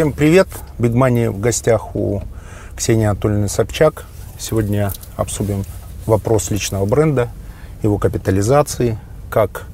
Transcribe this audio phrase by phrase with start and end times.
[0.00, 0.48] Всем привет!
[0.78, 2.22] Money в гостях у
[2.74, 4.06] Ксении Анатольевны Собчак.
[4.38, 5.64] Сегодня обсудим
[6.06, 7.28] вопрос личного бренда,
[7.82, 8.96] его капитализации,
[9.28, 9.66] как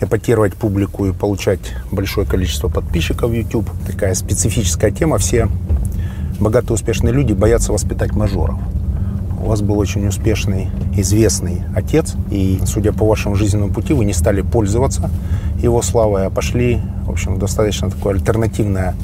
[0.00, 1.60] эпатировать публику и получать
[1.92, 3.70] большое количество подписчиков в YouTube.
[3.86, 5.18] Такая специфическая тема.
[5.18, 5.46] Все
[6.40, 8.58] богатые успешные люди боятся воспитать мажоров.
[9.40, 14.12] У вас был очень успешный, известный отец, и, судя по вашему жизненному пути, вы не
[14.12, 15.08] стали пользоваться
[15.62, 18.96] его славой, а пошли, в общем, достаточно такое альтернативное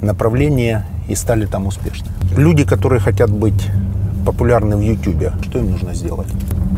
[0.00, 2.08] направление и стали там успешны.
[2.36, 3.68] Люди, которые хотят быть
[4.24, 6.28] популярны в YouTube, что им нужно сделать?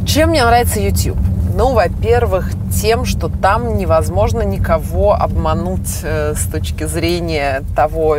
[0.07, 1.19] Чем мне нравится YouTube?
[1.55, 8.17] Ну, во-первых, тем, что там невозможно никого обмануть э, с точки зрения того,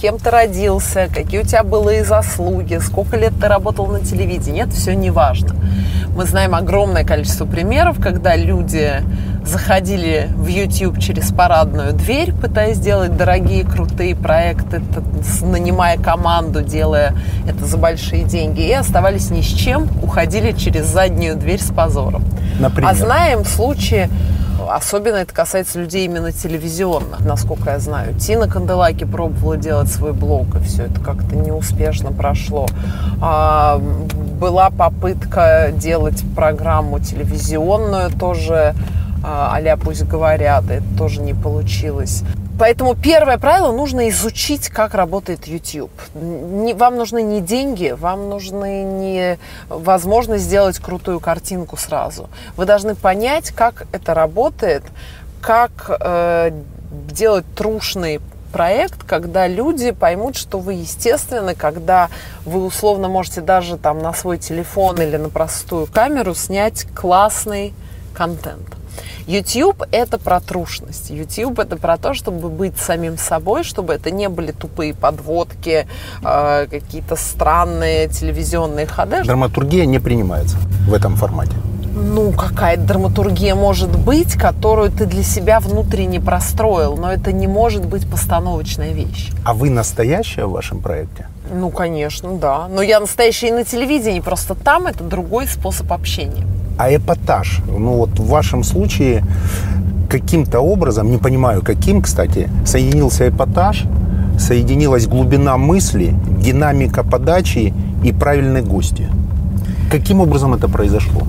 [0.00, 4.62] кем ты родился, какие у тебя былые заслуги, сколько лет ты работал на телевидении.
[4.62, 5.54] Это все не важно.
[6.16, 9.02] Мы знаем огромное количество примеров, когда люди
[9.44, 14.82] заходили в YouTube через парадную дверь, пытаясь сделать дорогие, крутые проекты,
[15.42, 17.14] нанимая команду, делая
[17.48, 22.24] это за большие деньги, и оставались ни с чем, уходили через заднюю дверь с позором.
[22.58, 22.90] Например?
[22.90, 24.08] А знаем случаи,
[24.68, 28.14] Особенно это касается людей именно телевизионных, насколько я знаю.
[28.14, 32.66] Тина Канделаки пробовала делать свой блог, и все это как-то неуспешно прошло.
[33.20, 38.74] А, была попытка делать программу телевизионную тоже,
[39.22, 42.22] а, пусть говорят, это тоже не получилось.
[42.60, 45.90] Поэтому первое правило нужно изучить, как работает YouTube.
[46.14, 49.38] Не, вам нужны не деньги, вам нужны не
[49.70, 52.28] возможность сделать крутую картинку сразу.
[52.56, 54.82] Вы должны понять, как это работает,
[55.40, 56.50] как э,
[56.90, 58.20] делать трушный
[58.52, 62.10] проект, когда люди поймут, что вы естественны, когда
[62.44, 67.72] вы условно можете даже там на свой телефон или на простую камеру снять классный
[68.12, 68.79] контент.
[69.26, 71.10] YouTube– это про трушность.
[71.10, 75.86] YouTube– это про то, чтобы быть самим собой, чтобы это не были тупые подводки,
[76.22, 79.22] э, какие-то странные телевизионные ходы.
[79.24, 80.56] Драматургия не принимается
[80.88, 81.52] в этом формате.
[81.92, 87.84] Ну, какая драматургия может быть, которую ты для себя внутренне простроил, но это не может
[87.84, 89.30] быть постановочная вещь.
[89.44, 91.26] А вы настоящая в вашем проекте?
[91.52, 92.68] Ну, конечно, да.
[92.68, 96.44] Но я настоящая и на телевидении, просто там это другой способ общения
[96.80, 97.60] а эпатаж.
[97.66, 99.22] Ну вот в вашем случае
[100.08, 103.84] каким-то образом, не понимаю каким, кстати, соединился эпатаж,
[104.38, 109.08] соединилась глубина мысли, динамика подачи и правильные гости.
[109.90, 111.20] Каким образом это произошло?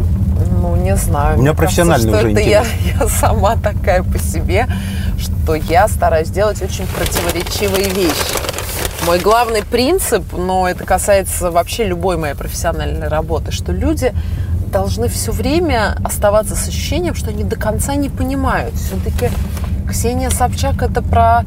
[0.61, 1.37] Ну, не знаю.
[1.37, 2.67] У меня профессиональный кажется, уже это интерес.
[2.85, 4.67] Я, я сама такая по себе,
[5.19, 8.50] что я стараюсь делать очень противоречивые вещи.
[9.05, 14.13] Мой главный принцип, но это касается вообще любой моей профессиональной работы, что люди
[14.71, 18.75] должны все время оставаться с ощущением, что они до конца не понимают.
[18.75, 19.31] Все-таки
[19.89, 21.43] Ксения Собчак это про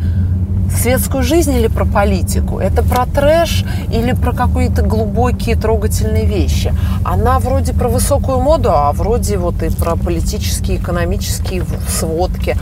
[0.76, 2.58] светскую жизнь или про политику?
[2.58, 6.74] Это про трэш или про какие-то глубокие трогательные вещи?
[7.04, 12.56] Она вроде про высокую моду, а вроде вот и про политические, экономические сводки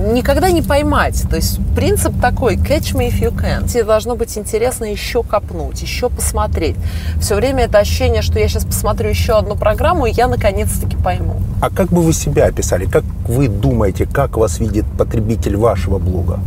[0.00, 1.22] никогда не поймать.
[1.28, 3.68] То есть принцип такой, catch me if you can.
[3.68, 6.76] Тебе должно быть интересно еще копнуть, еще посмотреть.
[7.20, 11.40] Все время это ощущение, что я сейчас посмотрю еще одну программу, и я наконец-таки пойму.
[11.60, 12.86] А как бы вы себя описали?
[12.86, 16.40] Как вы думаете, как вас видит потребитель вашего блога?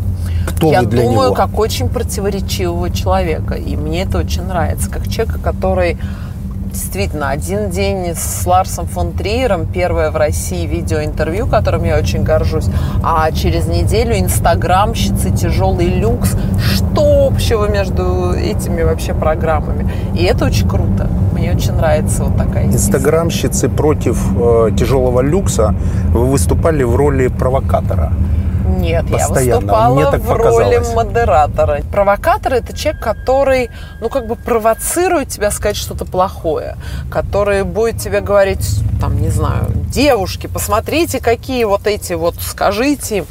[0.48, 1.36] Кто я вы для думаю, него?
[1.36, 3.54] как очень противоречивого человека.
[3.54, 4.90] И мне это очень нравится.
[4.90, 5.98] Как человека, который
[6.74, 12.66] действительно, один день с Ларсом фон Триером, первое в России видеоинтервью, которым я очень горжусь,
[13.04, 16.36] а через неделю инстаграмщицы, тяжелый люкс.
[16.58, 19.90] Что общего между этими вообще программами?
[20.16, 21.08] И это очень круто.
[21.44, 25.76] Мне очень нравится вот такая Инстаграмщицы против э, тяжелого люкса
[26.14, 28.14] вы выступали в роли провокатора.
[28.78, 29.40] Нет, Постоянно.
[29.40, 30.94] я выступала Мне так в роли показалось.
[30.96, 31.82] модератора.
[31.92, 36.78] Провокатор– это человек, который, ну, как бы провоцирует тебя сказать что-то плохое,
[37.12, 43.26] который будет тебе говорить, там, не знаю, девушки, посмотрите, какие вот эти вот, скажите им.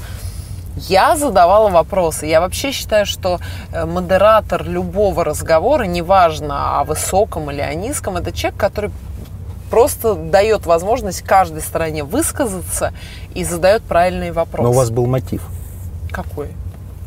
[0.77, 2.27] Я задавала вопросы.
[2.27, 3.41] Я вообще считаю, что
[3.73, 8.91] э, модератор любого разговора, неважно о высоком или о низком, это человек, который
[9.71, 12.93] просто дает возможность каждой стороне высказаться
[13.35, 14.65] и задает правильные вопросы.
[14.65, 15.43] Но у вас был мотив,
[16.11, 16.49] Какой?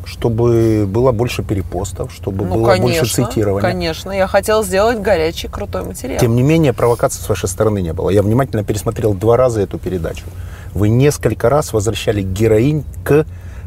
[0.04, 3.60] чтобы было больше перепостов, чтобы Ну, было конечно, больше цитирования.
[3.60, 6.20] Конечно, я хотела сделать горячий, крутой материал.
[6.20, 8.10] Тем не менее, провокации с вашей стороны не было.
[8.10, 10.24] Я внимательно пересмотрел два раза эту передачу.
[10.74, 13.26] Вы несколько раз возвращали героинь к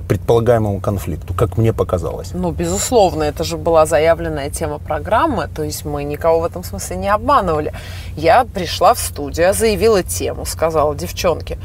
[0.09, 2.31] предполагаемому конфликту, как мне показалось.
[2.33, 6.97] Ну, безусловно, это же была заявленная тема программы, то есть мы никого в этом смысле
[6.97, 7.71] не обманывали.
[8.17, 11.59] Я пришла в студию, заявила тему, сказала, девчонки,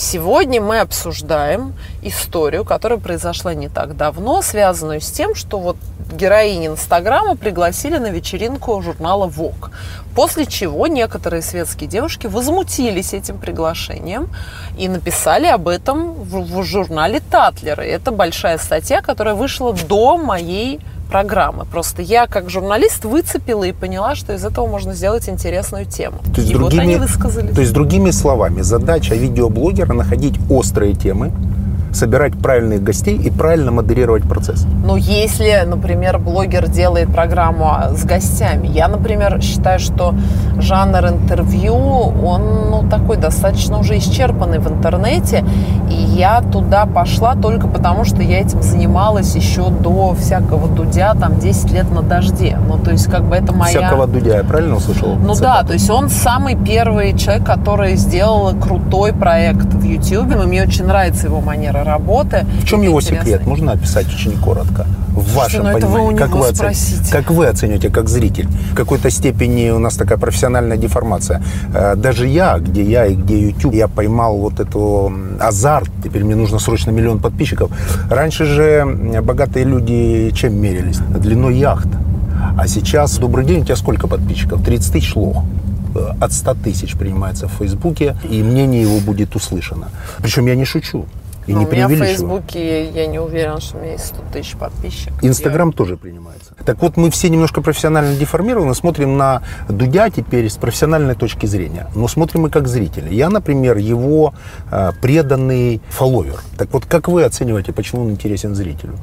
[0.00, 5.76] Сегодня мы обсуждаем историю, которая произошла не так давно, связанную с тем, что вот
[6.12, 9.72] героини Инстаграма пригласили на вечеринку журнала Vogue.
[10.14, 14.28] После чего некоторые светские девушки возмутились этим приглашением
[14.78, 17.80] и написали об этом в, в журнале Татлер.
[17.80, 21.64] И это большая статья, которая вышла до моей программы.
[21.64, 26.18] Просто я, как журналист, выцепила и поняла, что из этого можно сделать интересную тему.
[26.34, 27.54] То есть, и другими, вот они высказались.
[27.54, 31.32] То есть, другими словами, задача видеоблогера находить острые темы,
[31.92, 34.66] собирать правильных гостей и правильно модерировать процесс.
[34.84, 40.14] Ну, если, например, блогер делает программу с гостями, я, например, считаю, что
[40.58, 45.44] жанр интервью, он, ну, такой достаточно уже исчерпанный в интернете,
[45.90, 51.38] и я туда пошла только потому, что я этим занималась еще до всякого Дудя, там,
[51.38, 52.58] 10 лет на дожде.
[52.68, 53.78] Ну, то есть, как бы это моя...
[53.78, 55.16] Всякого Дудя, я правильно услышал?
[55.16, 55.40] Ну цитату?
[55.40, 60.62] да, то есть он самый первый человек, который сделал крутой проект в YouTube, и мне
[60.62, 62.46] очень нравится его манера работы.
[62.60, 63.46] В чем его секрет?
[63.46, 64.86] Можно описать очень коротко?
[65.12, 66.16] В вашем ну, понимании.
[66.16, 68.46] Как, вы оцените, как вы оцениваете, как зритель?
[68.72, 71.42] В какой-то степени у нас такая профессиональная деформация.
[71.74, 75.90] Э, даже я, где я и где YouTube, я поймал вот эту азарт.
[76.04, 77.70] Теперь мне нужно срочно миллион подписчиков.
[78.10, 80.98] Раньше же богатые люди чем мерились?
[80.98, 81.88] Длиной яхт.
[82.56, 84.62] А сейчас, добрый день, у тебя сколько подписчиков?
[84.62, 85.44] 30 тысяч лох
[85.94, 89.88] э, от 100 тысяч принимается в Фейсбуке, и мнение его будет услышано.
[90.18, 91.06] Причем я не шучу.
[91.48, 91.96] И Но не у меня в.
[91.96, 95.24] Фейсбуке я не уверена, что у меня есть 100 тысяч подписчиков.
[95.24, 96.54] Инстаграм тоже принимается.
[96.64, 101.88] Так вот, мы все немножко профессионально деформированы, смотрим на Дудя теперь с профессиональной точки зрения.
[101.94, 103.14] Но смотрим и как зрители.
[103.14, 104.34] Я, например, его
[104.70, 106.40] э, преданный фолловер.
[106.58, 108.96] Так вот, как вы оцениваете, почему он интересен зрителю?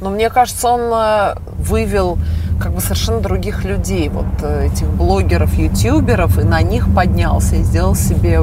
[0.00, 2.18] Но мне кажется, он э, вывел
[2.60, 7.62] как бы совершенно других людей, вот э, этих блогеров, ютуберов, и на них поднялся и
[7.62, 8.40] сделал себе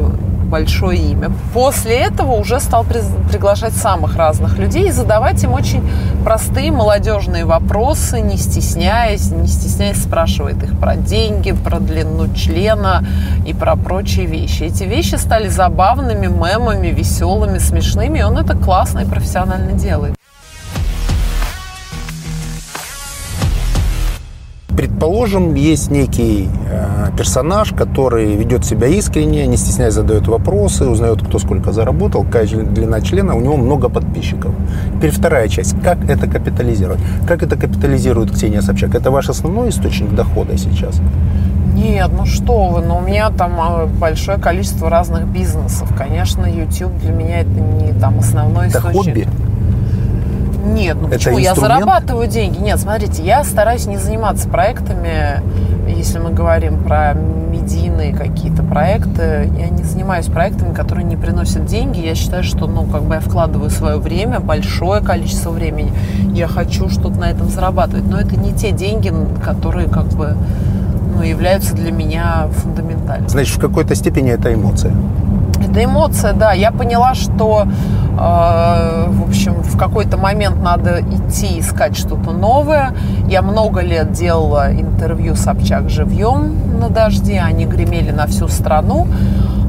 [0.52, 1.32] большое имя.
[1.54, 5.82] После этого уже стал приглашать самых разных людей и задавать им очень
[6.24, 13.04] простые молодежные вопросы, не стесняясь, не стесняясь спрашивает их про деньги, про длину члена
[13.48, 14.64] и про прочие вещи.
[14.64, 20.21] Эти вещи стали забавными, мемами, веселыми, смешными, и он это классно и профессионально делает.
[25.02, 31.40] Предположим, есть некий э, персонаж, который ведет себя искренне, не стесняясь задает вопросы, узнает, кто
[31.40, 34.54] сколько заработал, какая длина члена, у него много подписчиков.
[34.96, 35.74] Теперь вторая часть.
[35.82, 37.00] Как это капитализировать?
[37.28, 38.94] Как это капитализирует Ксения Собчак?
[38.94, 41.02] Это ваш основной источник дохода сейчас?
[41.74, 45.92] Нет, ну что вы, ну у меня там а, большое количество разных бизнесов.
[45.98, 49.26] Конечно, YouTube для меня это не там основной это источник.
[49.26, 49.51] хобби?
[50.64, 51.40] Нет, ну это почему?
[51.40, 51.44] Инструмент?
[51.44, 52.60] Я зарабатываю деньги.
[52.60, 55.42] Нет, смотрите, я стараюсь не заниматься проектами,
[55.88, 59.52] если мы говорим про медийные какие-то проекты.
[59.58, 62.00] Я не занимаюсь проектами, которые не приносят деньги.
[62.00, 65.92] Я считаю, что, ну, как бы я вкладываю свое время, большое количество времени.
[66.34, 68.08] Я хочу что-то на этом зарабатывать.
[68.08, 69.14] Но это не те деньги,
[69.44, 70.36] которые, как бы,
[71.16, 73.28] ну, являются для меня фундаментальными.
[73.28, 74.94] Значит, в какой-то степени это эмоция.
[75.70, 76.54] Это эмоция, да.
[76.54, 82.94] Я поняла, что, э, в общем, в какой-то момент надо идти искать что-то новое.
[83.28, 87.40] Я много лет делала интервью Собчак живьем на дожде.
[87.40, 89.08] Они гремели на всю страну.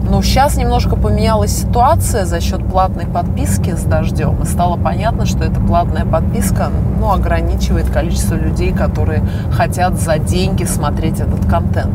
[0.08, 4.42] Но сейчас немножко поменялась ситуация за счет платной подписки с дождем.
[4.42, 10.64] И стало понятно, что эта платная подписка ну, ограничивает количество людей, которые хотят за деньги
[10.64, 11.92] смотреть этот контент.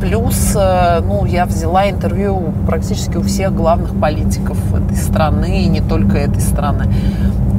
[0.00, 5.80] Плюс э, ну, я взяла интервью практически у всех главных политиков этой страны, и не
[5.80, 6.92] только этой страны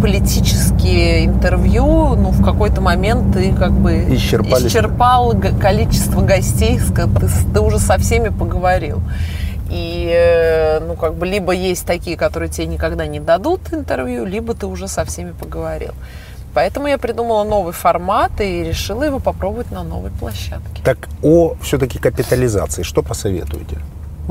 [0.02, 4.68] политические интервью, ну, в какой-то момент ты как бы Исчерпали.
[4.68, 7.08] исчерпал количество гостей, ты,
[7.54, 9.00] ты уже со всеми поговорил.
[9.72, 14.54] И, э, ну, как бы, либо есть такие, которые тебе никогда не дадут интервью, либо
[14.54, 15.94] ты уже со всеми поговорил.
[16.54, 20.84] Поэтому я придумала новый формат и решила его попробовать на новой площадке.
[20.84, 23.78] Так о все-таки капитализации что посоветуете?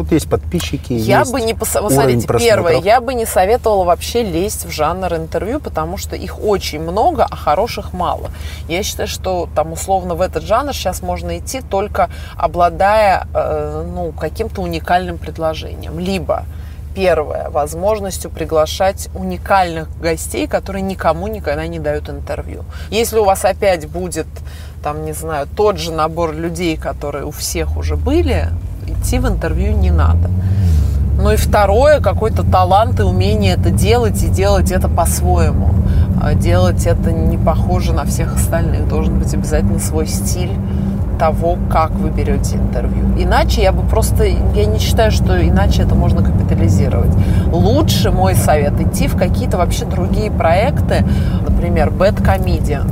[0.00, 1.75] Вот есть подписчики, я есть бы не пос...
[1.75, 6.42] вот смотрите, первое, я бы не советовала вообще лезть в жанр интервью, потому что их
[6.42, 8.30] очень много, а хороших мало.
[8.66, 14.12] Я считаю, что там условно в этот жанр сейчас можно идти только обладая э, ну,
[14.12, 15.99] каким-то уникальным предложением.
[15.99, 16.45] Либо
[16.95, 22.64] первое, возможностью приглашать уникальных гостей, которые никому никогда не дают интервью.
[22.88, 24.28] Если у вас опять будет,
[24.83, 28.49] там, не знаю, тот же набор людей, которые у всех уже были,
[28.93, 30.31] идти в интервью не надо.
[31.23, 35.69] Ну и второе, какой-то талант и умение это делать и делать это по-своему.
[36.23, 38.89] А делать это не похоже на всех остальных.
[38.89, 40.53] Должен быть обязательно свой стиль,
[41.21, 43.05] того, как вы берете интервью.
[43.19, 47.12] Иначе я бы просто, я не считаю, что иначе это можно капитализировать.
[47.53, 51.05] Лучше мой совет идти в какие-то вообще другие проекты,
[51.47, 52.89] например, Bad Comedian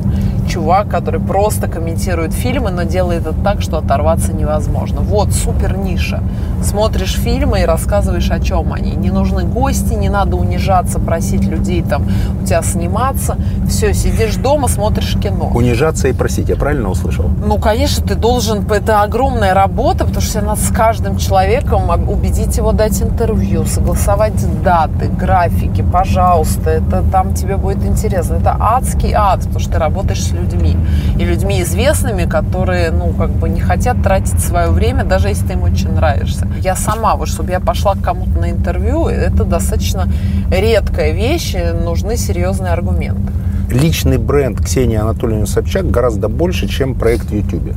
[0.48, 5.00] чувак, который просто комментирует фильмы, но делает это так, что оторваться невозможно.
[5.00, 6.22] Вот, супер ниша.
[6.62, 8.92] Смотришь фильмы и рассказываешь, о чем они.
[8.92, 12.06] Не нужны гости, не надо унижаться, просить людей там
[12.42, 13.36] у тебя сниматься.
[13.68, 15.52] Все, сидишь дома, смотришь кино.
[15.54, 17.26] Унижаться и просить, я правильно услышал?
[17.44, 22.72] Ну, конечно, ты должен, это огромная работа, потому что надо с каждым человеком убедить его
[22.72, 28.36] дать интервью, согласовать даты, графики, пожалуйста, это там тебе будет интересно.
[28.36, 30.76] Это адский ад, потому что ты работаешь с людьми.
[31.18, 35.52] И людьми известными, которые, ну, как бы не хотят тратить свое время, даже если ты
[35.54, 36.46] им очень нравишься.
[36.60, 40.08] Я сама, вот чтобы я пошла к кому-то на интервью, это достаточно
[40.50, 43.32] редкая вещь, нужны серьезные аргументы.
[43.70, 47.74] Личный бренд Ксении Анатольевны Собчак гораздо больше, чем проект в YouTube.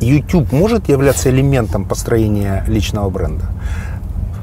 [0.00, 3.46] YouTube может являться элементом построения личного бренда?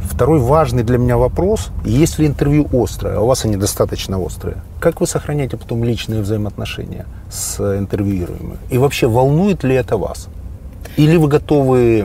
[0.04, 5.02] Второй важный для меня вопрос, если интервью острое, а у вас они достаточно острые, как
[5.02, 8.58] вы сохраняете потом личные взаимоотношения с интервьюируемым?
[8.70, 10.28] И вообще, волнует ли это вас?
[10.98, 12.04] Или вы готовы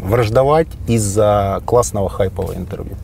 [0.00, 2.94] враждовать из-за классного хайпового интервью?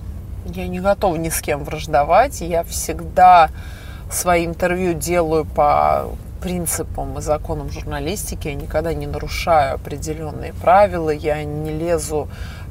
[0.47, 2.41] Я не готова ни с кем враждовать.
[2.41, 3.51] Я всегда
[4.11, 6.07] свои интервью делаю по
[6.41, 8.49] принципам и законам журналистики.
[8.49, 11.11] Я никогда не нарушаю определенные правила.
[11.11, 12.29] Я не лезу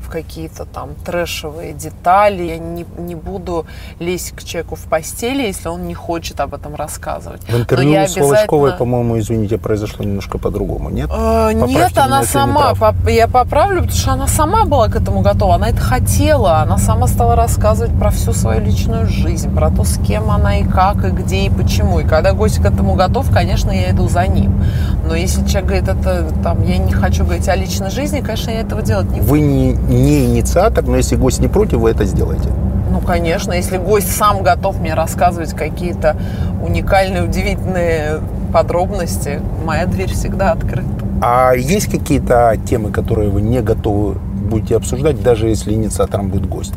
[0.10, 2.44] какие-то там трэшевые детали.
[2.44, 3.66] Я не, не буду
[4.00, 7.42] лезть к человеку в постели, если он не хочет об этом рассказывать.
[7.44, 8.26] В интервью с обязательно...
[8.26, 11.10] Волочковой, по-моему, извините, произошло немножко по-другому, нет?
[11.12, 15.56] Э, нет, она сама, поп- я поправлю, потому что она сама была к этому готова,
[15.56, 19.98] она это хотела, она сама стала рассказывать про всю свою личную жизнь, про то, с
[20.00, 22.00] кем она и как, и где, и почему.
[22.00, 24.64] И когда гость к этому готов, конечно, я иду за ним.
[25.08, 28.62] Но если человек говорит, это там, я не хочу говорить о личной жизни, конечно, я
[28.62, 29.30] этого делать не буду.
[29.32, 32.50] Вы не, не инициатор, но если гость не против, вы это сделаете.
[32.92, 36.18] Ну, конечно, если гость сам готов мне рассказывать какие-то
[36.62, 38.20] уникальные, удивительные
[38.52, 40.88] подробности, моя дверь всегда открыта.
[41.22, 46.74] А есть какие-то темы, которые вы не готовы будете обсуждать, даже если инициатором будет гость?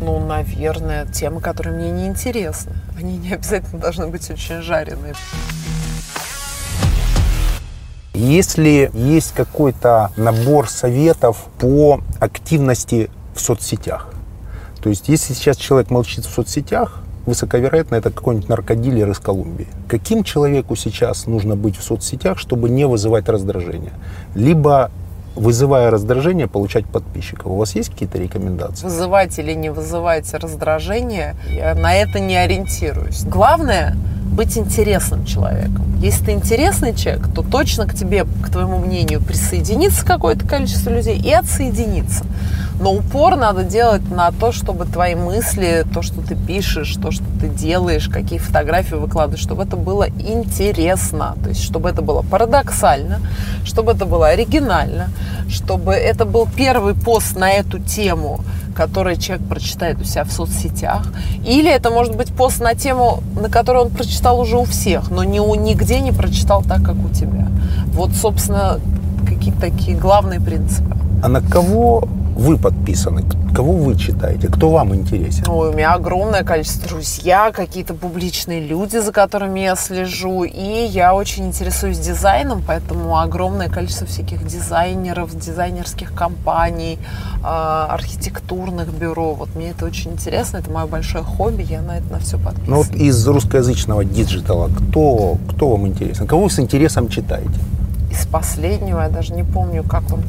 [0.00, 2.72] Ну, наверное, темы, которые мне не интересны.
[2.96, 5.14] Они не обязательно должны быть очень жареные.
[8.26, 14.08] Если есть какой-то набор советов по активности в соцсетях,
[14.82, 19.68] то есть если сейчас человек молчит в соцсетях, высоковероятно это какой-нибудь наркодилер из Колумбии.
[19.86, 23.92] Каким человеку сейчас нужно быть в соцсетях, чтобы не вызывать раздражение?
[24.34, 24.90] Либо
[25.36, 27.46] вызывая раздражение, получать подписчиков.
[27.46, 28.86] У вас есть какие-то рекомендации?
[28.86, 33.22] Вызывать или не вызывать раздражение, я на это не ориентируюсь.
[33.22, 33.96] Главное
[34.36, 35.98] быть интересным человеком.
[35.98, 41.18] Если ты интересный человек, то точно к тебе, к твоему мнению, присоединится какое-то количество людей
[41.18, 42.24] и отсоединится.
[42.78, 47.24] Но упор надо делать на то, чтобы твои мысли, то, что ты пишешь, то, что
[47.40, 53.20] ты делаешь, какие фотографии выкладываешь, чтобы это было интересно, то есть чтобы это было парадоксально,
[53.64, 55.08] чтобы это было оригинально,
[55.48, 58.40] чтобы это был первый пост на эту тему,
[58.76, 61.06] который человек прочитает у себя в соцсетях.
[61.46, 65.24] Или это может быть пост на тему, на которую он прочитал уже у всех, но
[65.24, 67.48] ни, нигде не прочитал так, как у тебя.
[67.86, 68.78] Вот, собственно,
[69.26, 70.94] какие-то такие главные принципы.
[71.22, 72.06] А на кого
[72.36, 73.24] вы подписаны?
[73.54, 74.48] Кого вы читаете?
[74.48, 75.44] Кто вам интересен?
[75.48, 80.44] Ой, у меня огромное количество друзья, какие-то публичные люди, за которыми я слежу.
[80.44, 86.98] И я очень интересуюсь дизайном, поэтому огромное количество всяких дизайнеров, дизайнерских компаний,
[87.42, 89.32] а, архитектурных бюро.
[89.32, 92.68] Вот мне это очень интересно, это мое большое хобби, я на это на все подписана.
[92.68, 96.26] Ну вот из русскоязычного digital а кто, кто вам интересен?
[96.26, 97.58] Кого вы с интересом читаете?
[98.10, 100.22] Из последнего, я даже не помню, как он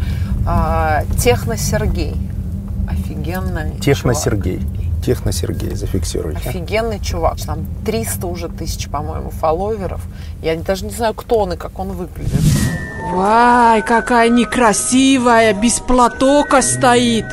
[0.47, 2.15] а, Техно Сергей.
[2.89, 4.61] Офигенный Техно Сергей.
[5.05, 6.49] Техно Сергей, зафиксируйте.
[6.49, 7.37] Офигенный чувак.
[7.45, 10.01] Там 300 уже тысяч, по-моему, фолловеров.
[10.41, 12.41] Я даже не знаю, кто он и как он выглядит.
[13.11, 17.25] Вай, какая некрасивая, без платока стоит.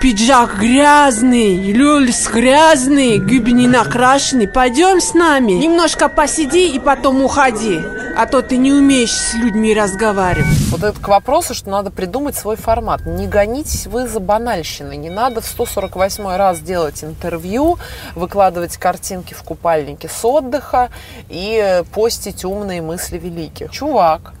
[0.00, 4.46] Пиджак грязный, люльс грязный, губы не накрашены.
[4.46, 5.52] Пойдем с нами.
[5.52, 7.80] Немножко посиди и потом уходи.
[8.14, 10.58] А то ты не умеешь с людьми разговаривать.
[10.70, 13.06] Вот это к вопросу, что надо придумать свой формат.
[13.06, 14.98] Не гонитесь вы за банальщиной.
[14.98, 17.78] Не надо в 148 раз делать интервью,
[18.14, 20.90] выкладывать картинки в купальнике с отдыха
[21.30, 23.70] и постить умные мысли великих.
[23.70, 24.34] Чувак,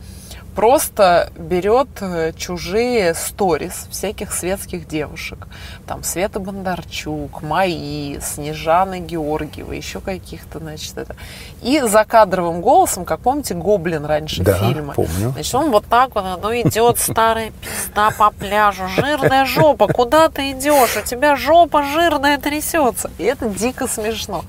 [0.54, 5.46] просто берет э, чужие сторис всяких светских девушек.
[5.86, 11.16] Там Света Бондарчук, Маи, Снежана Георгиева, еще каких-то, значит, это.
[11.62, 14.94] И за кадровым голосом, как помните, Гоблин раньше Да, фильма.
[14.94, 15.30] помню.
[15.32, 20.52] Значит, он вот так вот, ну, идет старая пизда по пляжу, жирная жопа, куда ты
[20.52, 20.96] идешь?
[20.96, 23.10] У тебя жопа жирная трясется.
[23.18, 24.44] И это дико смешно.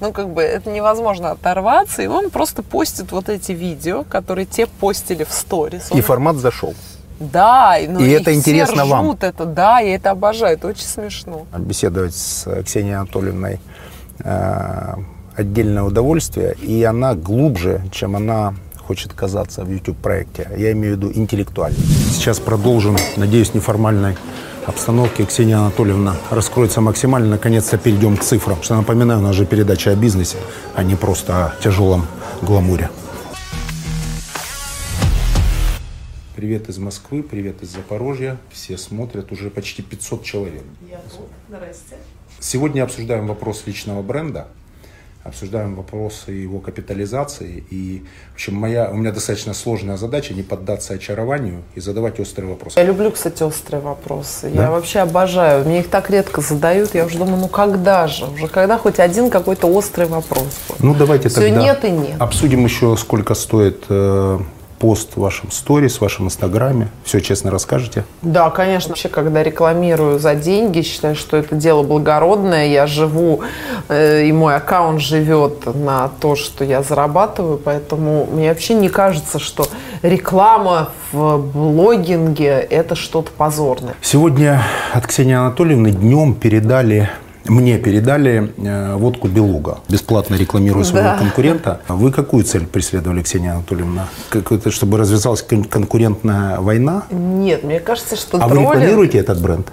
[0.00, 4.66] Ну, как бы, это невозможно оторваться, и он просто постит вот эти видео, которые те
[4.66, 5.90] постили в сторис.
[5.92, 6.74] И формат зашел.
[7.18, 9.10] Да, и, ну, И и это интересно вам.
[9.20, 11.46] это, да, я это обожаю, это очень смешно.
[11.58, 13.60] Беседовать с Ксенией Анатольевной
[14.24, 14.94] э,
[15.36, 18.54] отдельное удовольствие, и она глубже, чем она
[18.86, 20.48] хочет казаться в YouTube-проекте.
[20.56, 21.78] Я имею в виду интеллектуально.
[22.12, 24.16] Сейчас продолжим, надеюсь, неформальной
[24.66, 25.24] обстановке.
[25.26, 27.28] Ксения Анатольевна раскроется максимально.
[27.28, 28.62] Наконец-то перейдем к цифрам.
[28.62, 30.38] Что, напоминаю, у нас же передача о бизнесе,
[30.74, 32.06] а не просто о тяжелом
[32.42, 32.90] гламуре.
[36.40, 38.38] Привет из Москвы, привет из Запорожья.
[38.50, 40.62] Все смотрят, уже почти 500 человек.
[42.38, 44.46] Сегодня обсуждаем вопрос личного бренда,
[45.22, 47.62] обсуждаем вопросы его капитализации.
[47.68, 52.48] И, в общем, моя, у меня достаточно сложная задача не поддаться очарованию и задавать острые
[52.48, 52.78] вопросы.
[52.78, 54.48] Я люблю, кстати, острые вопросы.
[54.48, 54.62] Да?
[54.62, 55.66] Я вообще обожаю.
[55.66, 56.94] Мне их так редко задают.
[56.94, 58.24] Я уже думаю, ну когда же?
[58.24, 60.58] Уже когда хоть один какой-то острый вопрос?
[60.78, 62.18] Ну, давайте Всё тогда нет и нет.
[62.18, 64.38] обсудим еще, сколько стоит э,
[64.80, 66.88] пост в вашем сторис, в вашем инстаграме.
[67.04, 68.04] Все честно расскажете.
[68.22, 68.88] Да, конечно.
[68.88, 72.66] Вообще, когда рекламирую за деньги, считаю, что это дело благородное.
[72.66, 73.42] Я живу,
[73.88, 77.58] э, и мой аккаунт живет на то, что я зарабатываю.
[77.58, 79.66] Поэтому мне вообще не кажется, что
[80.02, 83.94] реклама в блогинге– это что-то позорное.
[84.00, 84.62] Сегодня
[84.94, 87.10] от Ксении Анатольевны днем передали
[87.50, 91.18] мне передали э, водку Белуга, бесплатно рекламируя своего Да.
[91.18, 91.80] конкурента.
[91.88, 94.06] Вы какую цель преследовали, Ксения Анатольевна?
[94.28, 97.02] Какую-то, чтобы развязалась кон- конкурентная война?
[97.10, 99.66] Нет, мне кажется, что А вы троллинг- рекламируете этот бренд?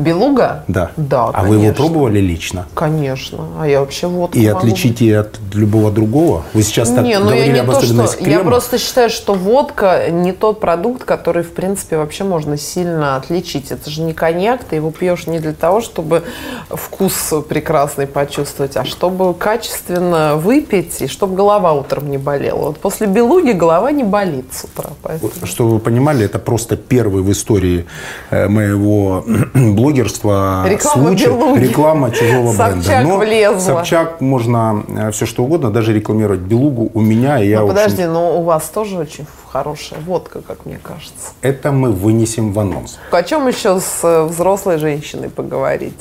[0.00, 0.64] Белуга?
[0.68, 0.90] Да.
[0.96, 1.84] Да, А вы его конечно.
[1.84, 2.66] пробовали лично?
[2.74, 3.38] Конечно.
[3.60, 4.58] А я вообще водку И могу.
[4.58, 6.44] отличите от любого другого?
[6.54, 7.84] Вы сейчас так не, ну я говорили не об то, что...
[7.84, 8.44] особенностях Я крема.
[8.44, 13.70] просто считаю, что водка не тот продукт, который, в принципе, вообще можно сильно отличить.
[13.70, 16.22] Это же не коньяк, ты его пьешь не для того, чтобы
[16.70, 22.66] вкус прекрасный почувствовать, а чтобы качественно выпить и чтобы голова утром не болела.
[22.66, 24.90] Вот после белуги голова не болит с утра.
[25.02, 25.30] Поэтому...
[25.44, 27.86] Чтобы вы понимали, это просто первый в истории
[28.30, 29.24] э, моего
[29.90, 31.58] блогерства Реклама случай, Белуги.
[31.60, 32.82] реклама чужого бренда.
[32.82, 33.60] Собчак Но влезла.
[33.60, 37.42] Собчак можно все что угодно, даже рекламировать Белугу у меня.
[37.42, 40.78] и я, Ну, в общем, подожди, но у вас тоже очень хорошая водка, как мне
[40.82, 41.32] кажется.
[41.42, 42.98] это мы вынесем в анонс.
[43.10, 45.98] О чем еще с э, взрослой женщиной поговорить?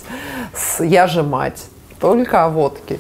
[0.54, 1.66] С «Я же мать».
[2.00, 2.98] Только о водке.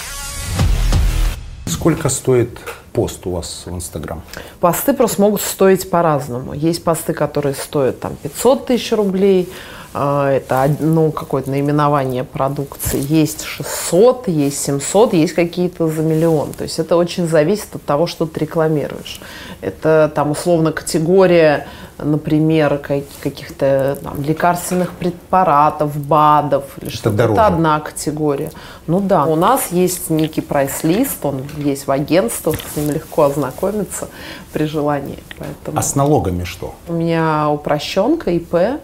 [1.65, 2.59] Сколько стоит
[2.91, 4.21] пост у вас в Инстаграм?
[4.59, 6.53] Посты просто могут стоить по-разному.
[6.53, 9.47] Есть посты, которые стоят там 500 тысяч рублей,
[9.93, 13.01] это од- ну, какое-то наименование продукции.
[13.01, 16.53] Есть 600, есть 700, есть какие-то за миллион.
[16.53, 19.19] То есть это очень зависит от того, что ты рекламируешь.
[19.61, 27.09] Это там условно категория, например, ка- каких-то там, лекарственных препаратов, БАДов или что-то.
[27.15, 27.33] дороже.
[27.41, 28.51] Это одна категория.
[28.87, 34.07] Ну да, у нас есть некий прайс-лист, он есть в агентствах, с ним легко ознакомиться
[34.53, 35.19] при желании.
[35.37, 36.73] Поэтому А с налогами что?
[36.87, 38.79] у меня упрощенка ИП,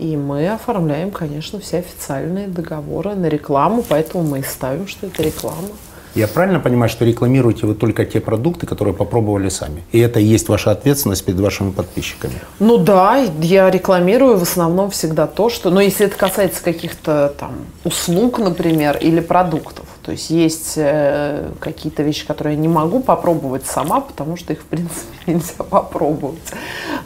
[0.00, 5.22] и мы оформляем, конечно, все официальные договоры на рекламу, поэтому мы и ставим, что это
[5.22, 5.68] реклама.
[6.14, 9.84] Я правильно понимаю, что рекламируете вы только те продукты, которые попробовали сами?
[9.92, 12.34] И это и есть ваша ответственность перед вашими подписчиками?
[12.58, 15.70] Ну да, я рекламирую в основном всегда то, что...
[15.70, 17.52] Ну, если это касается каких-то там
[17.84, 19.84] услуг, например, или продуктов.
[20.02, 24.60] То есть есть э, какие-то вещи, которые я не могу попробовать сама, потому что их,
[24.60, 26.40] в принципе, нельзя попробовать.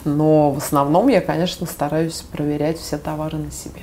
[0.05, 3.81] Но в основном я, конечно, стараюсь проверять все товары на себе.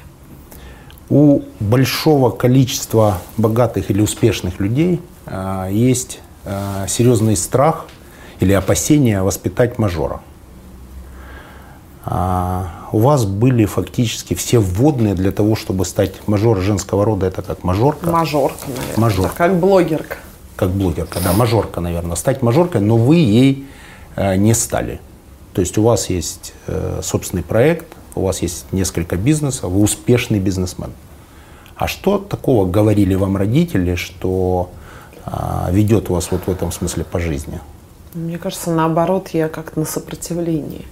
[1.10, 7.86] У большого количества богатых или успешных людей э, есть э, серьезный страх
[8.40, 10.20] или опасение воспитать мажора.
[12.92, 17.26] У вас были фактически все вводные для того, чтобы стать мажором женского рода.
[17.26, 18.98] Это как мажорка, Мажорка, наверное.
[18.98, 19.36] Мажорка.
[19.36, 20.16] Как блогерка.
[20.56, 22.16] как блогерка, да, мажорка, наверное.
[22.16, 23.66] Стать мажоркой, но вы ей
[24.16, 25.00] э, не стали.
[25.54, 30.38] То есть у вас есть э, собственный проект, у вас есть несколько бизнесов, вы успешный
[30.38, 30.92] бизнесмен.
[31.76, 34.70] А что такого говорили вам родители, что
[35.24, 37.60] а, ведет вас вот в этом смысле по жизни?
[38.14, 40.86] Мне кажется, наоборот, я как-то на сопротивлении.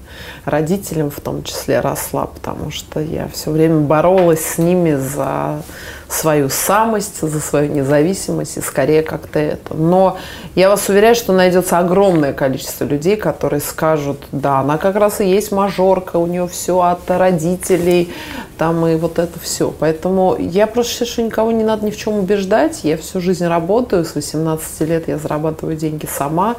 [0.46, 5.62] Родителям в том числе росла, потому что я все время боролась с ними за
[6.10, 9.74] свою самость, за свою независимость и скорее как-то это.
[9.74, 10.18] Но
[10.56, 15.26] я вас уверяю, что найдется огромное количество людей, которые скажут, да, она как раз и
[15.26, 18.12] есть мажорка, у нее все от родителей,
[18.58, 19.72] там и вот это все.
[19.78, 22.80] Поэтому я просто считаю, что никого не надо ни в чем убеждать.
[22.82, 26.56] Я всю жизнь работаю, с 18 лет я зарабатываю деньги сама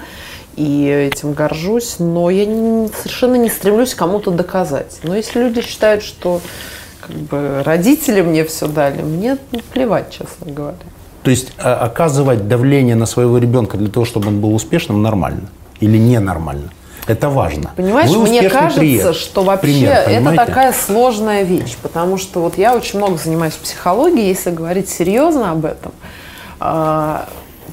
[0.56, 5.00] и этим горжусь, но я совершенно не стремлюсь кому-то доказать.
[5.04, 6.42] Но если люди считают, что
[7.12, 9.38] как бы родители мне все дали, мне
[9.74, 10.78] плевать, честно говоря.
[11.24, 15.50] То есть а, оказывать давление на своего ребенка для того, чтобы он был успешным, нормально
[15.80, 16.71] или ненормально?
[17.08, 17.71] Это важно.
[17.76, 19.13] Понимаешь, Вы мне кажется, пример.
[19.13, 24.28] что вообще пример, это такая сложная вещь, потому что вот я очень много занимаюсь психологией,
[24.28, 25.91] если говорить серьезно об этом.
[26.60, 27.28] А,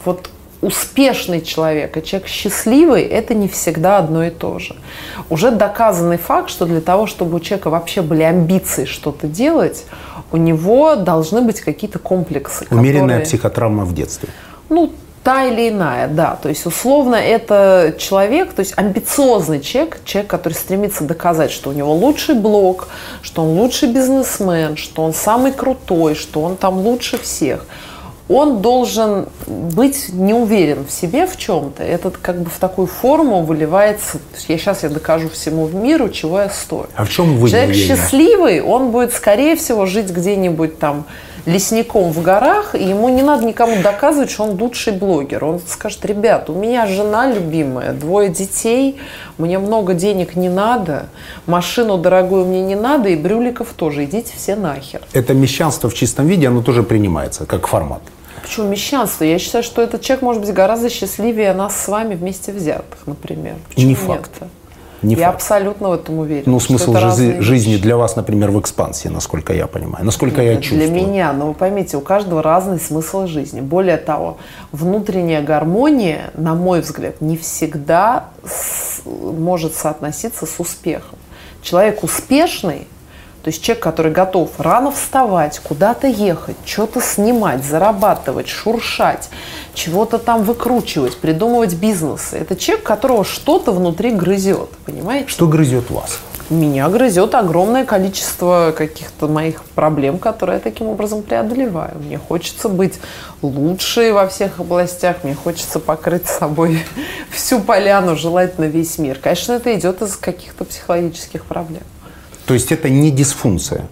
[0.04, 4.74] вот успешный человек и человек счастливый– это не всегда одно и то же.
[5.30, 9.84] Уже доказанный факт, что для того, чтобы у человека вообще были амбиции что-то делать,
[10.32, 12.66] у него должны быть какие-то комплексы.
[12.70, 13.24] Умеренная которые...
[13.24, 14.28] психотравма в детстве.
[14.68, 14.92] Ну,
[15.22, 16.36] та или иная, да.
[16.42, 21.72] То есть, условно, это человек, то есть амбициозный человек, человек, который стремится доказать, что у
[21.72, 22.88] него лучший блог,
[23.22, 27.64] что он лучший бизнесмен, что он самый крутой, что он там лучше всех–
[28.28, 31.82] он должен быть не уверен в себе в чем-то.
[31.82, 34.18] Этот как бы в такую форму выливается.
[34.48, 36.86] Я сейчас я докажу всему миру, чего я стою.
[36.94, 41.06] А в чем вы Человек счастливый, он будет, скорее всего, жить где-нибудь там
[41.48, 45.44] лесником в горах, и ему не надо никому доказывать, что он лучший блогер.
[45.44, 49.00] Он скажет, ребят, у меня жена любимая, двое детей,
[49.38, 51.06] мне много денег не надо,
[51.46, 55.00] машину дорогую мне не надо, и брюликов тоже, идите все нахер.
[55.14, 58.02] Это мещанство в чистом виде, оно тоже принимается как формат.
[58.42, 59.24] Почему мещанство?
[59.24, 63.54] Я считаю, что этот человек может быть гораздо счастливее нас с вами вместе взятых, например.
[63.68, 64.30] Почему не факт.
[64.40, 64.50] Нет?
[65.02, 65.36] Не я факт.
[65.36, 66.44] абсолютно в этом уверен.
[66.46, 70.60] Ну, смысл жизни, жизни для вас, например, в экспансии, насколько я понимаю, насколько Нет, я
[70.60, 70.88] чувствую.
[70.88, 73.60] Для меня, но вы поймите, у каждого разный смысл жизни.
[73.60, 74.38] Более того,
[74.72, 81.18] внутренняя гармония, на мой взгляд, не всегда с, может соотноситься с успехом.
[81.62, 82.86] Человек успешный
[83.42, 89.30] то есть человек, который готов рано вставать, куда-то ехать, что-то снимать, зарабатывать, шуршать,
[89.74, 92.36] чего-то там выкручивать, придумывать бизнесы.
[92.36, 95.28] Это человек, которого что-то внутри грызет, понимаете?
[95.28, 96.18] Что грызет вас?
[96.50, 101.98] Меня грызет огромное количество каких-то моих проблем, которые я таким образом преодолеваю.
[101.98, 102.98] Мне хочется быть
[103.42, 106.82] лучшей во всех областях, мне хочется покрыть собой
[107.30, 109.18] всю поляну, желательно весь мир.
[109.22, 111.82] Конечно, это идет из каких-то психологических проблем.
[112.48, 113.88] То есть это не дисфункция.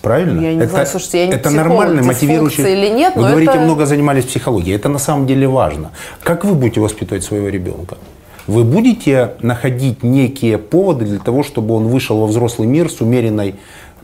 [0.00, 0.40] Правильно?
[0.40, 2.62] Я не это, знаю, слушайте, я не Это нормально, мотивирующий.
[2.72, 3.60] или нет, Вы говорите, это...
[3.60, 4.74] много занимались психологией.
[4.76, 5.90] Это на самом деле важно.
[6.22, 7.98] Как вы будете воспитывать своего ребенка?
[8.46, 13.56] Вы будете находить некие поводы для того, чтобы он вышел во взрослый мир с умеренной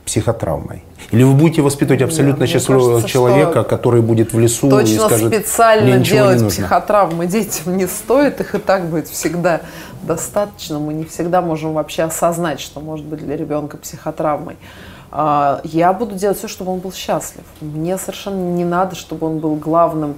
[0.04, 0.82] психотравмой?
[1.10, 4.98] Или вы будете воспитывать абсолютно Нет, счастливого кажется, человека, который будет в лесу точно и
[4.98, 9.60] скажет, специально делать психотравмы детям не стоит, их и так будет всегда
[10.02, 10.78] достаточно.
[10.78, 14.56] Мы не всегда можем вообще осознать, что может быть для ребенка психотравмой.
[15.10, 17.44] А, я буду делать все, чтобы он был счастлив.
[17.60, 20.16] Мне совершенно не надо, чтобы он был главным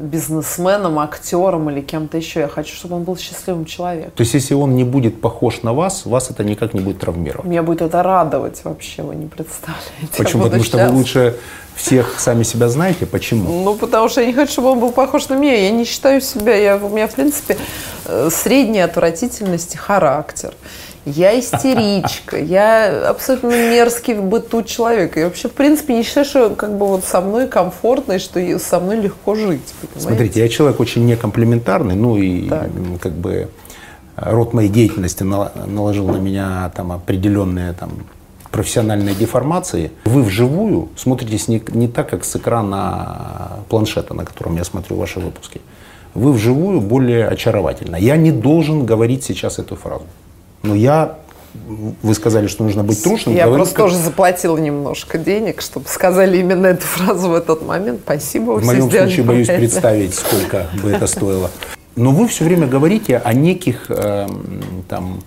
[0.00, 2.40] бизнесменом, актером или кем-то еще.
[2.40, 4.12] Я хочу, чтобы он был счастливым человеком.
[4.14, 7.46] То есть, если он не будет похож на вас, вас это никак не будет травмировать?
[7.46, 10.16] Меня будет это радовать вообще, вы не представляете.
[10.16, 10.44] Почему?
[10.44, 11.36] Потому что вы лучше
[11.76, 13.06] всех сами себя знаете.
[13.06, 13.62] Почему?
[13.62, 15.54] Ну, потому что я не хочу, чтобы он был похож на меня.
[15.54, 17.58] Я не считаю себя, я, у меня, в принципе,
[18.06, 20.54] э, средней отвратительности характер
[21.06, 25.16] я истеричка, я абсолютно мерзкий в быту человек.
[25.16, 28.58] Я вообще, в принципе, не считаю, что как бы вот со мной комфортно и что
[28.58, 29.72] со мной легко жить.
[29.80, 30.00] Понимаете?
[30.00, 32.70] Смотрите, я человек очень некомплиментарный, ну и так.
[33.00, 33.48] как бы
[34.16, 37.90] род моей деятельности наложил на меня там определенные там
[38.50, 39.92] профессиональные деформации.
[40.06, 45.20] Вы вживую смотритесь не, не так, как с экрана планшета, на котором я смотрю ваши
[45.20, 45.60] выпуски.
[46.14, 47.96] Вы вживую более очаровательно.
[47.96, 50.04] Я не должен говорить сейчас эту фразу.
[50.62, 51.18] Но я
[52.02, 53.34] вы сказали, что нужно быть трушным.
[53.34, 53.86] Я говорю, просто как...
[53.86, 58.00] тоже заплатила немножко денег, чтобы сказали именно эту фразу в этот момент.
[58.04, 58.52] Спасибо.
[58.52, 61.50] В моем случае боюсь представить, сколько бы это стоило.
[61.96, 64.28] Но вы все время говорите о неких э,
[64.86, 65.22] там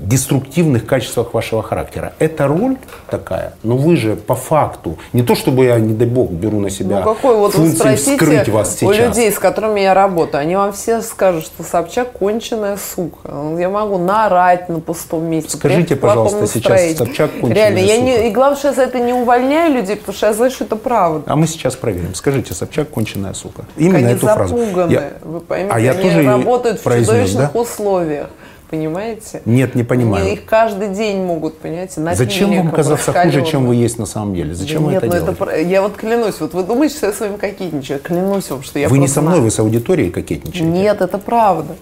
[0.00, 2.14] деструктивных качествах вашего характера.
[2.18, 2.76] Это роль
[3.10, 6.70] такая, но вы же по факту, не то чтобы я, не дай бог, беру на
[6.70, 8.88] себя ну, какой вот функцию вы вскрыть вас сейчас.
[8.88, 13.30] у людей, с которыми я работаю, они вам все скажут, что Собчак конченая сука.
[13.58, 15.56] Я могу наорать на пустом месте.
[15.56, 18.04] Скажите, пожалуйста, сейчас Собчак конченая Реально, я сука.
[18.04, 20.64] Не, и главное, что я за это не увольняю людей, потому что я знаю, что
[20.64, 21.22] это правда.
[21.26, 22.14] А мы сейчас проверим.
[22.14, 23.64] Скажите, Собчак конченая сука.
[23.76, 24.92] Именно они эту запуганы, фразу.
[24.92, 25.12] Я...
[25.22, 27.60] Вы поймите, а я они тоже работают в чудовищных да?
[27.60, 28.28] условиях
[28.70, 29.42] Понимаете?
[29.44, 30.32] Нет, не понимаю.
[30.32, 34.34] Их каждый день могут, понимаете, на Зачем вам казаться хуже, чем вы есть на самом
[34.34, 34.54] деле?
[34.54, 35.38] Зачем Да вы нет, это ну делаете?
[35.38, 38.00] про- Я вот клянусь, вот вы думаете, что я с вами кокетничаю.
[38.00, 39.44] Клянусь вам, что я вы не со мной, знаю.
[39.44, 40.64] вы с аудиторией кокетничаете.
[40.64, 41.76] Нет, это правда.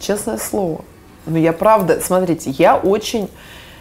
[0.00, 0.84] Честное слово.
[1.26, 3.28] Но я правда, смотрите, я очень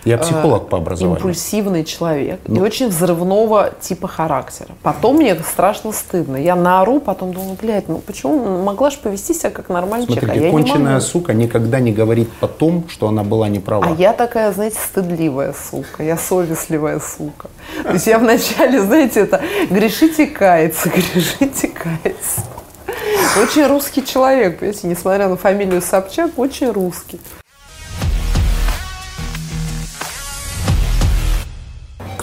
[0.05, 1.19] Я психолог по образованию.
[1.21, 1.29] Ну.
[1.29, 4.69] импульсивный человек и очень взрывного типа характера.
[4.83, 6.37] Потом мне страшно стыдно.
[6.37, 10.27] Я наору, потом думаю, блядь, ну почему могла же повести себя как нормальный человек, а
[10.27, 11.05] Смотрите, я не конченая могу.
[11.05, 13.87] сука никогда не говорит потом, что она была не права.
[13.87, 17.49] А я такая, знаете, стыдливая сука, я совестливая сука.
[17.83, 22.41] То есть я вначале, знаете, это грешите и каяться, грешите и каяться.
[23.41, 27.19] Очень русский человек, понимаете, несмотря на фамилию Собчак, очень русский.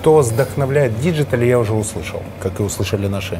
[0.04, 3.38] Кто вас вдохновляет в digital е, я уже услышал, как и услышали наши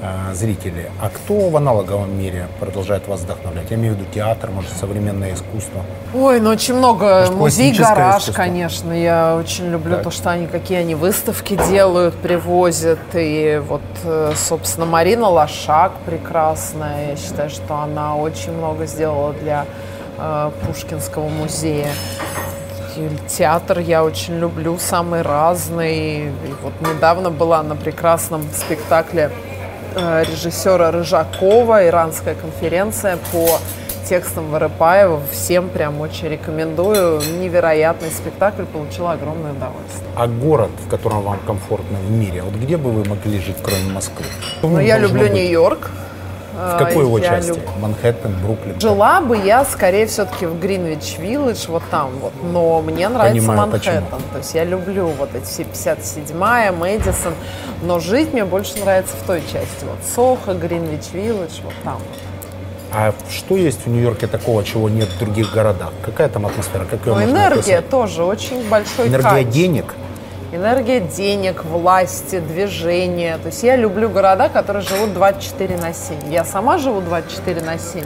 [0.00, 0.88] э, зрители.
[1.02, 3.72] А кто в аналоговом мире продолжает вас вдохновлять?
[3.72, 5.82] Я имею в виду театр, может, современное искусство.
[6.14, 7.22] Ой, ну очень много.
[7.22, 8.40] Может, Музей гараж, искусство?
[8.40, 8.92] конечно.
[8.92, 10.04] Я очень люблю Так.
[10.04, 13.00] то, что они какие они выставки делают, привозят.
[13.14, 17.10] И вот, э, собственно, Марина Лошак прекрасная.
[17.10, 19.66] Я считаю, что она очень много сделала для
[20.18, 21.88] э, Пушкинского музея.
[23.28, 26.28] Театр я очень люблю, самый разный.
[26.28, 29.30] И вот недавно была на прекрасном спектакле
[29.94, 33.58] э, режиссера Рыжакова, иранская конференция по
[34.08, 35.20] текстам Воропаева.
[35.32, 37.20] Всем прям очень рекомендую.
[37.40, 40.10] Невероятный спектакль, получила огромное удовольствие.
[40.16, 43.92] А город, в котором вам комфортно в мире, вот где бы вы могли жить, кроме
[43.92, 44.24] Москвы?
[44.62, 45.32] Но я люблю быть?
[45.32, 45.90] Нью-Йорк.
[46.60, 47.48] В какой его части?
[47.48, 48.80] люб- Манхэттен, Бруклин?
[48.80, 52.32] Жила бы я, скорее, все-таки в Гринвич Виллидж, вот там вот.
[52.42, 54.04] Но мне нравится Понимаю, Манхэттен.
[54.04, 54.20] почему.
[54.32, 57.34] То есть я люблю вот эти все 57-я, Мэдисон.
[57.82, 59.84] Но жить мне больше нравится в той части.
[59.84, 61.98] Вот Сохо, Гринвич Виллидж, вот там.
[62.92, 65.92] А что есть в Нью-Йорке такого, чего нет в других городах?
[66.04, 66.84] Какая там атмосфера?
[66.84, 67.88] Как ее можно энергия описать?
[67.88, 69.48] тоже очень большой Энергия кайф.
[69.50, 69.94] денег?
[70.52, 73.38] Энергия денег, власти, движения.
[73.38, 76.32] То есть я люблю города, которые живут 24 на 7.
[76.32, 78.02] Я сама живу 24 на 7.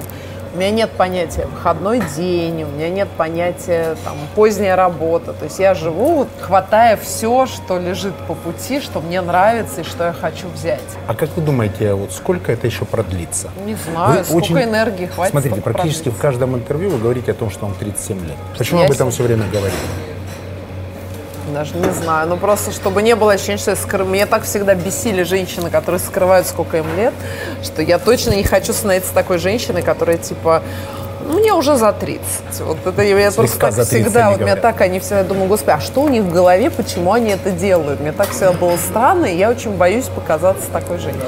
[0.52, 5.32] У меня нет понятия выходной день, у меня нет понятия там, поздняя работа.
[5.32, 9.84] То есть я живу, вот, хватая все, что лежит по пути, что мне нравится и
[9.84, 10.80] что я хочу взять.
[11.08, 13.50] А как вы думаете, вот сколько это еще продлится?
[13.64, 15.32] Не знаю, Вы сколько очень- энергии хватит.
[15.32, 16.22] Смотрите, практически в продлится.
[16.22, 18.36] каждом интервью вы говорите о том, что вам 37 лет.
[18.56, 19.74] Почему Я об этом все время говорите?
[21.54, 22.28] Даже не знаю.
[22.28, 26.00] Ну, просто, чтобы не было ощущения, что я скры- Меня так всегда бесили женщины, которые
[26.00, 27.14] скрывают, сколько им лет,
[27.62, 30.62] что я точно не хочу становиться такой женщиной, которая, типа,
[31.26, 32.60] ну, мне уже за 30.
[32.60, 35.46] Вот это я просто Слегка так за 30 всегда, вот меня так, они всегда думаю,
[35.46, 38.00] господи, а что у них в голове, почему они это делают?
[38.00, 41.22] Мне так всегда было странно, и я очень боюсь показаться такой женщиной.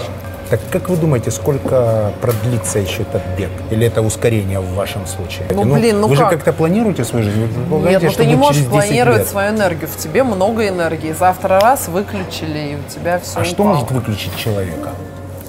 [0.51, 3.51] Так как вы думаете, сколько продлится еще этот бег?
[3.71, 5.47] Или это ускорение в вашем случае?
[5.51, 6.31] Ну, блин, ну Вы как?
[6.31, 7.47] же как-то планируете свою жизнь?
[7.69, 9.29] Вы Нет, ну ты не можешь через 10 планировать лет?
[9.29, 9.89] свою энергию.
[9.89, 11.13] В тебе много энергии.
[11.13, 14.91] Завтра раз выключили, и у тебя все А что может выключить человека?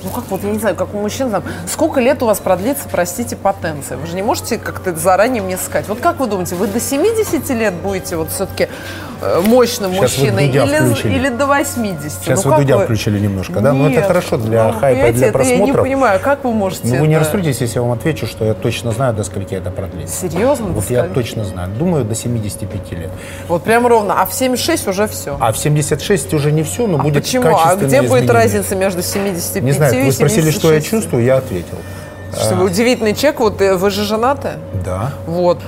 [0.04, 2.84] Ну как вот, я не знаю, как у мужчин там, сколько лет у вас продлится,
[2.90, 3.98] простите, потенция?
[3.98, 5.88] Вы же не можете как-то заранее мне сказать.
[5.88, 8.70] Вот как вы думаете, вы до 70 лет будете вот все-таки
[9.46, 11.16] мощным Сейчас вы мужчиной Дудя или, включили.
[11.16, 12.12] или до 80?
[12.24, 13.74] Сейчас Ну, вы Дудя включили немножко, да?
[13.74, 14.06] Но это Нет.
[14.08, 17.08] хорошо для Ну, хайпа и для это Я не понимаю, как вы можете Ну вы
[17.08, 20.28] не это- расстроитесь, если я вам отвечу, что я точно знаю, до скольки это продлится.
[20.30, 20.68] Серьезно?
[20.68, 21.14] Вот я скольки?
[21.16, 21.70] точно знаю.
[21.78, 23.10] Думаю, до 75 лет.
[23.48, 24.22] Вот прям ровно.
[24.22, 25.38] А в 76 уже все.
[25.40, 27.48] А в 76 уже не все, но А будет почему?
[27.58, 28.32] А где будет изменение.
[28.34, 30.90] разница между 75 Не знаю, и вы спросили, что я 76?
[30.90, 31.78] чувствую, я ответил.
[32.34, 33.40] Что вы удивительный человек.
[33.40, 34.54] Вот э, вы же женаты?
[34.86, 35.14] Да.
[35.26, 35.60] Вот,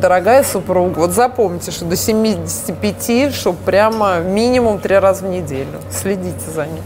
[0.00, 5.80] дорогая супруга, вот запомните, что до 75, что прямо минимум три раза в неделю.
[5.90, 6.82] Следите за ним.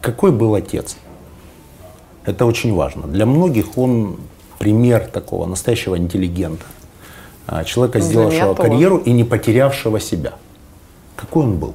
[0.00, 0.96] Какой был отец?
[2.24, 3.06] Это очень важно.
[3.06, 4.18] Для многих он
[4.58, 6.64] пример такого настоящего интеллигента.
[7.46, 10.34] А, Человека, сделавшего карьеру и не потерявшего себя.
[11.16, 11.74] Какой он был?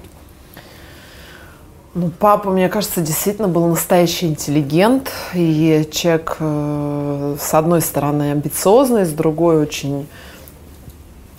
[1.98, 5.14] Ну, папа, мне кажется, действительно был настоящий интеллигент.
[5.34, 10.06] И человек, э, с одной стороны, амбициозный, с другой очень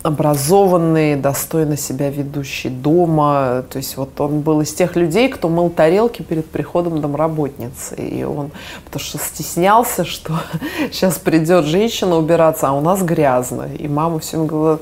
[0.01, 3.65] образованный, достойно себя ведущий дома.
[3.69, 7.93] То есть вот он был из тех людей, кто мыл тарелки перед приходом домработницы.
[7.93, 8.49] И он,
[8.83, 10.39] потому что стеснялся, что
[10.91, 13.67] сейчас придет женщина убираться, а у нас грязно.
[13.77, 14.79] И мама все время говорила,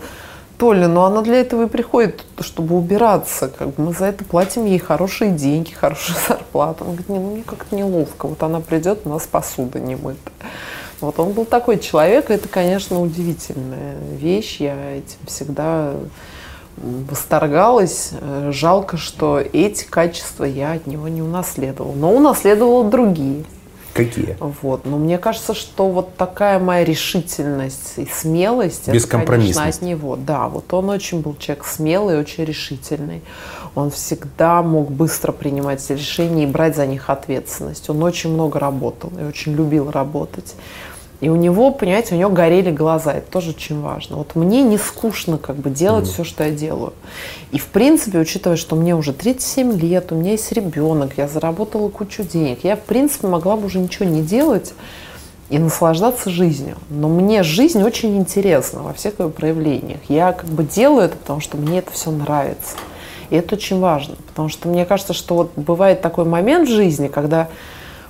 [0.57, 3.49] Толя, ну она для этого и приходит, чтобы убираться.
[3.49, 6.85] Как бы мы за это платим ей хорошие деньги, хорошую зарплату.
[6.85, 8.27] Он говорит, не, ну мне как-то неловко.
[8.27, 10.31] Вот она придет, у нас посуда не мыта.
[11.01, 14.57] Вот он был такой человек, и это, конечно, удивительная вещь.
[14.59, 15.93] Я этим всегда
[16.77, 18.11] восторгалась.
[18.49, 21.93] Жалко, что эти качества я от него не унаследовала.
[21.93, 23.43] Но унаследовала другие.
[23.95, 24.35] Какие?
[24.41, 24.85] Вот.
[24.85, 30.17] Но мне кажется, что вот такая моя решительность и смелость, это, конечно, от него.
[30.17, 33.21] Да, вот он очень был человек смелый, очень решительный.
[33.73, 37.89] Он всегда мог быстро принимать решения и брать за них ответственность.
[37.89, 40.55] Он очень много работал и очень любил работать.
[41.21, 44.17] И у него, понимаете, у него горели глаза, это тоже очень важно.
[44.17, 46.93] Вот мне не скучно как бы делать все, что я делаю.
[47.51, 51.89] И в принципе, учитывая, что мне уже 37 лет, у меня есть ребенок, я заработала
[51.89, 54.73] кучу денег, я в принципе могла бы уже ничего не делать
[55.49, 56.75] и наслаждаться жизнью.
[56.89, 59.99] Но мне жизнь очень интересна во всех ее проявлениях.
[60.09, 62.75] Я как бы делаю это, потому что мне это все нравится.
[63.29, 67.07] И это очень важно, потому что мне кажется, что вот бывает такой момент в жизни,
[67.07, 67.49] когда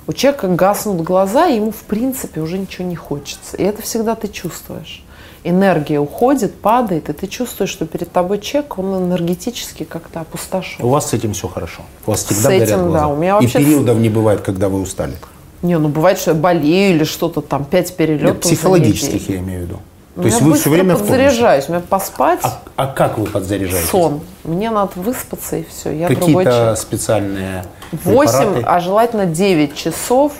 [0.06, 3.56] у человека гаснут глаза, и ему в принципе уже ничего не хочется.
[3.56, 5.02] И это всегда ты чувствуешь.
[5.44, 10.84] Энергия уходит, падает, и ты чувствуешь, что перед тобой человек, он энергетически как-то опустошен.
[10.84, 11.82] У вас с этим все хорошо?
[12.06, 12.98] У вас всегда С этим, горят глаза?
[13.00, 15.14] да, у меня И вообще- периодов не бывает, когда вы устали?
[15.62, 18.28] Не, ну бывает, что я болею или что-то там, пять перелетов.
[18.34, 19.78] Нет, психологических я имею в виду.
[20.16, 23.90] То есть вы все время подзаряжаюсь, мне поспать, А, а как вы подзаряжаетесь?
[23.90, 24.22] сон.
[24.44, 25.90] Мне надо выспаться и все.
[25.90, 28.62] Я Какие-то специальные 8, препараты?
[28.66, 30.32] а желательно 9 часов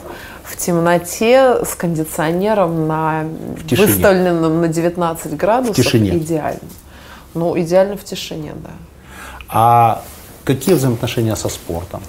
[0.45, 3.25] в темноте с кондиционером на
[3.71, 5.77] выставленном на 19 градусов.
[5.77, 6.17] тишине.
[6.17, 6.61] Идеально.
[7.35, 8.71] Ну, идеально в тишине, да.
[9.49, 10.03] А
[10.45, 12.03] какие взаимоотношения со спортом?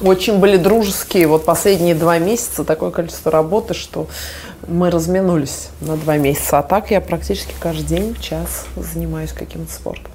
[0.00, 1.26] Очень были дружеские.
[1.26, 4.08] Вот последние два месяца такое количество работы, что
[4.68, 6.58] мы разминулись на два месяца.
[6.58, 10.12] А так я практически каждый день в час занимаюсь каким-то спортом.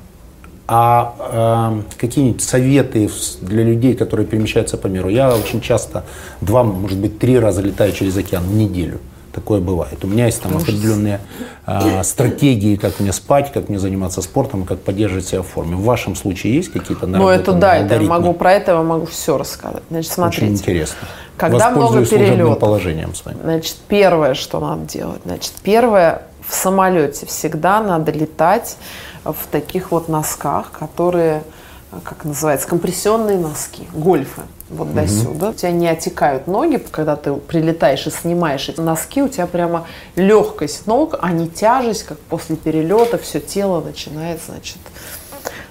[0.74, 3.10] А э, какие-нибудь советы
[3.42, 5.10] для людей, которые перемещаются по миру?
[5.10, 6.06] Я очень часто
[6.40, 9.00] два, может быть, три раза летаю через океан в неделю.
[9.34, 10.02] Такое бывает.
[10.06, 11.20] У меня есть там определенные
[11.68, 15.76] э, стратегии, как мне спать, как мне заниматься спортом, как поддерживать себя в форме.
[15.76, 19.08] В вашем случае есть какие-то Ну, это да, это я могу про это я могу
[19.08, 19.84] все рассказать.
[19.90, 20.46] Значит, смотрите.
[20.46, 21.08] Очень интересно.
[21.36, 22.60] Когда много перелетов.
[22.60, 23.40] положением с вами.
[23.44, 28.78] Значит, первое, что надо делать, значит, первое, в самолете всегда надо летать
[29.24, 31.44] в таких вот носках, которые,
[31.92, 35.50] э, как называется, компрессионные носки, гольфы, вот до сюда.
[35.50, 39.86] У тебя не отекают ноги, когда ты прилетаешь и снимаешь эти носки, у тебя прямо
[40.16, 44.80] легкость ног, а не тяжесть, как после перелета, все тело начинает, значит.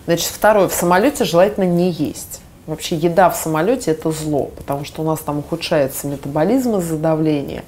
[0.07, 2.41] Значит, второе, в самолете желательно не есть.
[2.67, 7.65] Вообще еда в самолете это зло, потому что у нас там ухудшается метаболизм из-за давления.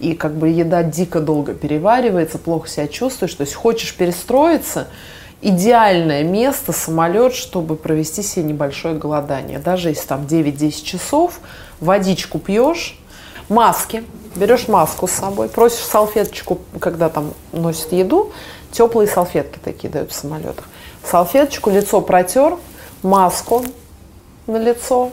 [0.00, 3.34] И как бы еда дико долго переваривается, плохо себя чувствуешь.
[3.34, 4.88] То есть хочешь перестроиться,
[5.44, 9.58] идеальное место, самолет, чтобы провести себе небольшое голодание.
[9.58, 11.40] Даже если там 9-10 часов,
[11.80, 12.98] водичку пьешь,
[13.50, 14.04] маски,
[14.34, 18.32] берешь маску с собой, просишь салфеточку, когда там носят еду,
[18.72, 20.64] теплые салфетки такие дают в самолетах.
[21.04, 22.56] Салфеточку, лицо протер,
[23.02, 23.64] маску
[24.46, 25.12] на лицо,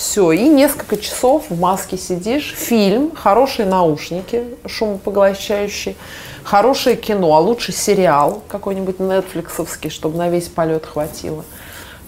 [0.00, 5.94] все, и несколько часов в маске сидишь, фильм, хорошие наушники шумопоглощающие,
[6.42, 11.44] хорошее кино, а лучше сериал какой-нибудь нетфликсовский, чтобы на весь полет хватило.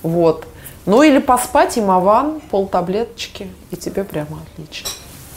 [0.02, 0.46] Вот.
[0.86, 4.88] Ну или поспать, имован, полтаблеточки, и тебе прямо отлично.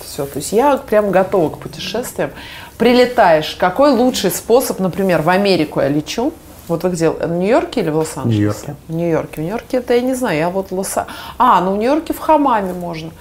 [0.02, 2.32] Все, то есть я прям готова к путешествиям.
[2.78, 6.32] Прилетаешь, какой лучший способ, например, в Америку я лечу,
[6.68, 8.40] вот вы где, в Нью-Йорке или в Лос-Анджелесе?
[8.40, 8.76] Нью-Йорке.
[8.88, 9.34] В Нью-Йорке.
[9.36, 10.96] В Нью-Йорке это я не знаю, я вот Лос
[11.38, 13.12] А, ну в Нью-Йорке в хамаме можно.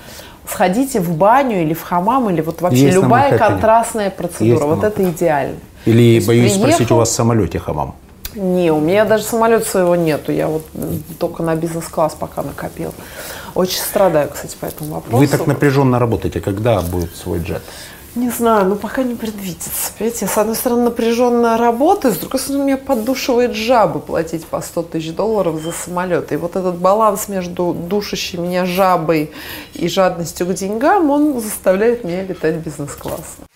[0.49, 4.61] Сходите в баню или в хамам, или вот вообще Есть любая контрастная Есть процедура.
[4.67, 5.57] на Вот это идеально.
[5.87, 7.95] Или, есть боюсь спросить, приехал- у вас в самолете хамам?
[8.35, 10.33] Не, у меня даже самолета своего нету.
[10.33, 12.93] Я вот м, только на бизнес-класс пока накопил.
[13.55, 15.17] Очень страдаю, кстати, по этому вопросу.
[15.19, 16.41] Вы так напряженно работаете.
[16.41, 17.63] Когда будет свой джет?
[18.15, 19.93] Не знаю, ну пока не предвидится.
[19.99, 24.61] Понимаете, я, с одной стороны, напряженно работаю, с другой стороны, меня поддушивает жабы платить по
[24.61, 26.31] 100 тысяч долларов за самолет.
[26.31, 29.33] И вот этот баланс между душащей меня жабой
[29.73, 33.47] и жадностью к деньгам, он заставляет меня летать бизнес-классно.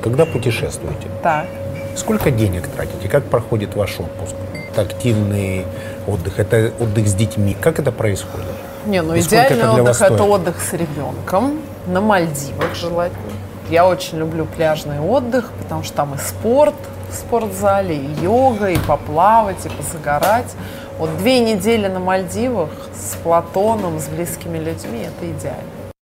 [0.00, 1.08] Когда путешествуете?
[1.24, 1.48] Так.
[1.96, 3.08] Сколько денег тратите?
[3.08, 4.36] Как проходит ваш отпуск?
[4.70, 5.64] Это активный
[6.06, 6.38] отдых?
[6.38, 7.56] Это отдых с детьми?
[7.60, 8.46] Как это происходит?
[8.86, 13.32] Не, ну идеальный это отдых это отдых с ребенком на Мальдивах желательно.
[13.68, 16.74] Я очень люблю пляжный отдых, потому что там и спорт
[17.10, 20.54] в спортзале, и йога, и поплавать, и позагорать.
[20.98, 25.92] Вот две недели на Мальдивах с Платоном, с близкими людьми– это идеально.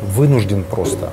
[0.00, 1.10] Вынужден просто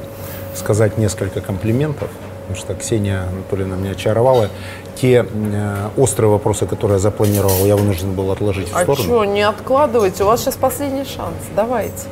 [0.55, 2.09] сказать несколько комплиментов,
[2.47, 4.49] потому что Ксения Анатольевна меня очаровала.
[4.95, 9.03] Те э, острые вопросы, которые я запланировал, я вынужден был отложить в А сторону.
[9.03, 12.03] что, не откладывайте, у вас сейчас последний шанс, давайте.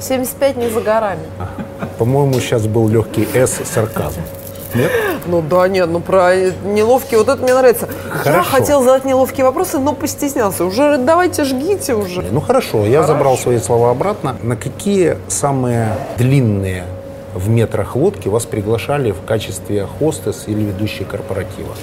[0.00, 1.22] 75 не за горами.
[1.98, 4.20] По-моему, сейчас был легкий «С» сарказм.
[4.74, 4.90] нет?
[5.26, 7.88] Ну да, нет, ну про неловкие, вот это мне нравится.
[8.24, 8.50] Я Хорошо.
[8.50, 10.64] хотел задать неловкие вопросы, но постеснялся.
[10.64, 12.22] Уже давайте жгите уже.
[12.22, 14.36] Ну хорошо, я забрал свои слова обратно.
[14.42, 16.84] На какие самые длинные
[17.34, 21.74] в метрах лодки вас приглашали в качестве хостес или ведущей корпоратива?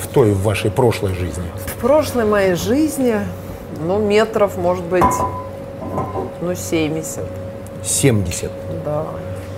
[0.00, 1.44] В той, в вашей прошлой жизни.
[1.66, 3.16] В прошлой моей жизни,
[3.84, 5.04] ну, метров, может быть,
[6.40, 7.24] ну, 70,
[7.84, 8.50] 70.
[8.84, 9.04] да.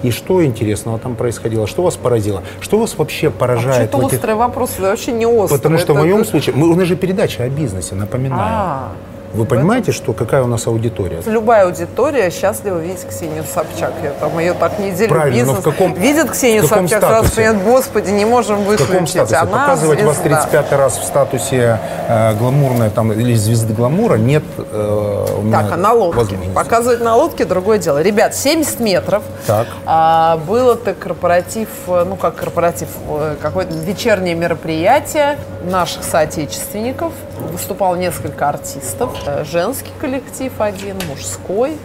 [0.03, 1.69] И что интересного там происходило?
[1.69, 2.43] Что вас поразило?
[2.61, 3.95] Что вас вообще поражает?
[3.95, 5.59] В этих- острый вопрос, это вообще не острый.
[5.59, 8.43] Потому что в это- моем случае, мы, у нас же передача о бизнесе, напоминаю.
[8.43, 8.89] А,
[9.35, 11.23] Вы понимаете, что какая у нас аудитория?
[11.25, 13.93] Любая аудитория счастлива видеть Ксению Собчак.
[14.03, 15.59] Я там ее так неделю Правильно, но бизнес.
[15.61, 17.37] в каком- Видят Ксению в каком Собчак, сразу статусе?
[17.49, 18.91] понимают, господи, не можем В выключить.
[18.91, 19.37] каком статусе?
[19.37, 20.43] Она Показывать вас звезда.
[20.43, 25.73] 35 раз в статусе э, гламурной там, или звезды гламура нет э, у меня Так,
[25.73, 26.37] а на лодке.
[26.55, 28.03] Показывать на лодке другое дело.
[28.03, 29.23] Ребят, 70 метров.
[29.47, 29.67] Так.
[29.87, 37.13] А, был это корпоратив, ну как корпоратив, э, какое-то вечернее мероприятие наших соотечественников.
[37.51, 39.11] Выступало несколько артистов.
[39.27, 41.77] Э, Женский коллектив один, мужской.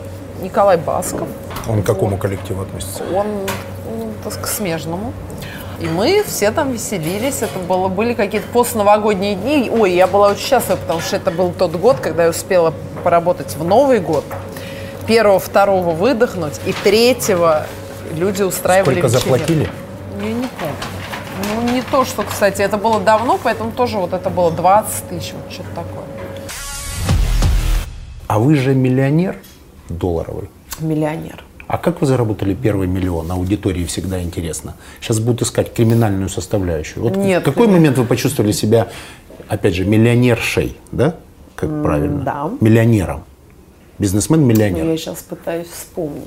[0.41, 1.27] Николай Басков.
[1.67, 3.03] Он к какому коллективу относится?
[3.13, 3.25] Он
[3.89, 5.13] ну, к смежному.
[5.79, 7.41] И мы все там веселились.
[7.41, 9.71] Это было, были какие-то постновогодние дни.
[9.71, 12.73] Ой, я была очень счастлива, потому что это был тот год, когда я успела
[13.03, 14.23] поработать в Новый год.
[15.07, 16.59] Первого, второго выдохнуть.
[16.65, 17.65] И третьего
[18.15, 19.29] люди устраивали Сколько вечеринки.
[19.29, 19.69] заплатили?
[20.21, 20.75] Я не помню.
[21.55, 25.33] Ну, не то, что, кстати, это было давно, поэтому тоже вот это было 20 тысяч,
[25.33, 26.06] вот что-то такое.
[28.27, 29.37] А вы же миллионер
[29.89, 30.49] долларовый.
[30.79, 31.43] Миллионер.
[31.67, 33.31] А как вы заработали первый миллион?
[33.31, 34.75] Аудитории всегда интересно.
[35.01, 37.03] Сейчас будут искать криминальную составляющую.
[37.03, 37.77] Вот Нет, в какой конечно.
[37.77, 38.89] момент вы почувствовали себя,
[39.47, 41.15] опять же, миллионершей, да?
[41.55, 42.23] Как правильно?
[42.23, 42.51] да.
[42.61, 43.17] Миллионером.
[43.17, 44.85] Ну, Бизнесмен-миллионер.
[44.85, 46.23] я сейчас пытаюсь вспомнить.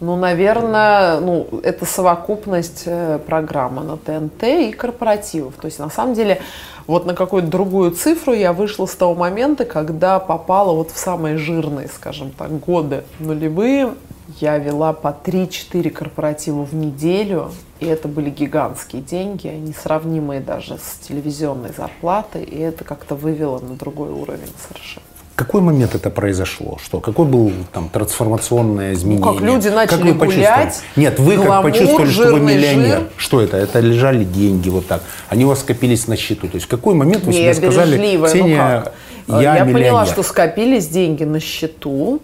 [0.00, 5.54] Ну, наверное, ну, это совокупность э, программы на ТНТ и корпоративов.
[5.54, 6.40] То есть, на самом деле,
[6.86, 11.36] вот на какую-то другую цифру я вышла с того момента, когда попала вот в самые
[11.36, 13.94] жирные, скажем так, годы нулевые.
[14.40, 20.78] Я вела по 3-4 корпоратива в неделю, и это были гигантские деньги, они сравнимые даже
[20.78, 25.07] с телевизионной зарплатой, и это как-то вывело на другой уровень совершенно.
[25.38, 26.78] Какой момент это произошло?
[26.84, 26.98] Что?
[26.98, 29.24] Какой был там трансформационное изменение?
[29.24, 30.34] Ну, как люди начали вы почувствовали?
[30.34, 32.98] гулять, Нет, вы как гламур, почувствовали, что вы миллионер?
[32.98, 33.08] жир.
[33.16, 33.56] Что это?
[33.56, 35.00] Это лежали деньги вот так.
[35.28, 36.48] Они у вас скопились на счету.
[36.48, 38.94] То есть в какой момент вы Не, себе я сказали, ну Ксения, как?
[39.28, 39.74] я, я миллионер?
[39.74, 42.20] поняла, что скопились деньги на счету,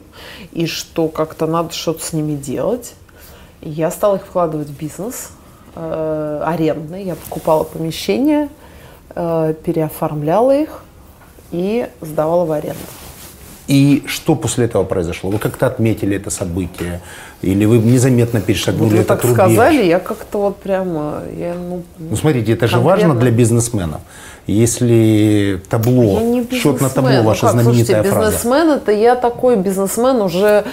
[0.50, 2.94] и что как-то надо что-то с ними делать.
[3.62, 5.28] Я стала их вкладывать в бизнес
[5.76, 7.04] э, арендный.
[7.04, 8.48] Я покупала помещения,
[9.14, 10.82] э, переоформляла их
[11.52, 12.80] и сдавала в аренду.
[13.66, 15.30] И что после этого произошло?
[15.30, 17.00] Вы как-то отметили это событие?
[17.40, 19.36] Или вы незаметно Вот перешагнули вы этот так рубеж?
[19.36, 23.08] сказали, я как-то вот прямо, я, ну, Ну, смотрите, это же Конкретно.
[23.08, 24.00] важно для бизнесменов.
[24.46, 27.22] Если табло, не счет на табло, бизнесмен.
[27.22, 28.30] Ну ваша как, знаменитая слушайте, фраза.
[28.32, 30.64] бизнесмен это я такой бизнесмен уже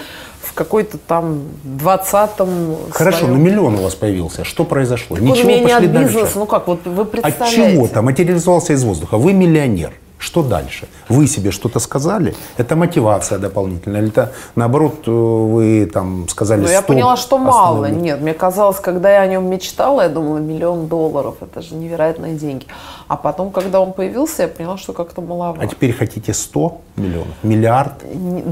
[0.42, 4.44] в какой-то там двадцатом Хорошо, но миллион у вас появился.
[4.44, 5.16] Что произошло?
[5.16, 6.28] Ничего, у меня пошли от дальше.
[6.34, 7.56] ну как, вот вы От представляете.
[7.74, 9.16] чего-то материализовался из воздуха.
[9.16, 9.92] Вы миллионер.
[10.22, 10.86] Что дальше?
[11.08, 12.34] Вы себе что-то сказали?
[12.56, 14.00] Это мотивация дополнительная?
[14.02, 17.78] Или это, наоборот, э, вы там сказали Но Ну, я «Стоп, поняла, что мало.
[17.78, 18.02] остановлю».
[18.04, 22.34] Нет, мне казалось, когда я о нем мечтала, я думала, миллион долларов, это же невероятные
[22.34, 22.66] деньги.
[23.08, 25.64] А потом, когда он появился, я поняла, что как-то маловато.
[25.64, 27.34] А теперь хотите 100 миллионов?
[27.42, 27.92] Миллиард?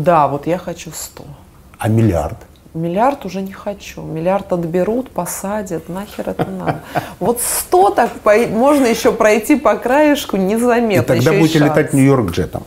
[0.03, 1.23] Да, вот я хочу 100.
[1.79, 2.37] А миллиард?
[2.75, 4.01] Миллиард уже не хочу.
[4.03, 5.89] Миллиард отберут, посадят.
[5.89, 6.83] Нахер это надо.
[7.19, 11.13] Вот 100 так по- можно еще пройти по краешку незаметно.
[11.13, 11.71] И тогда еще и будете шанс.
[11.71, 12.63] летать Нью-Йорк джетом.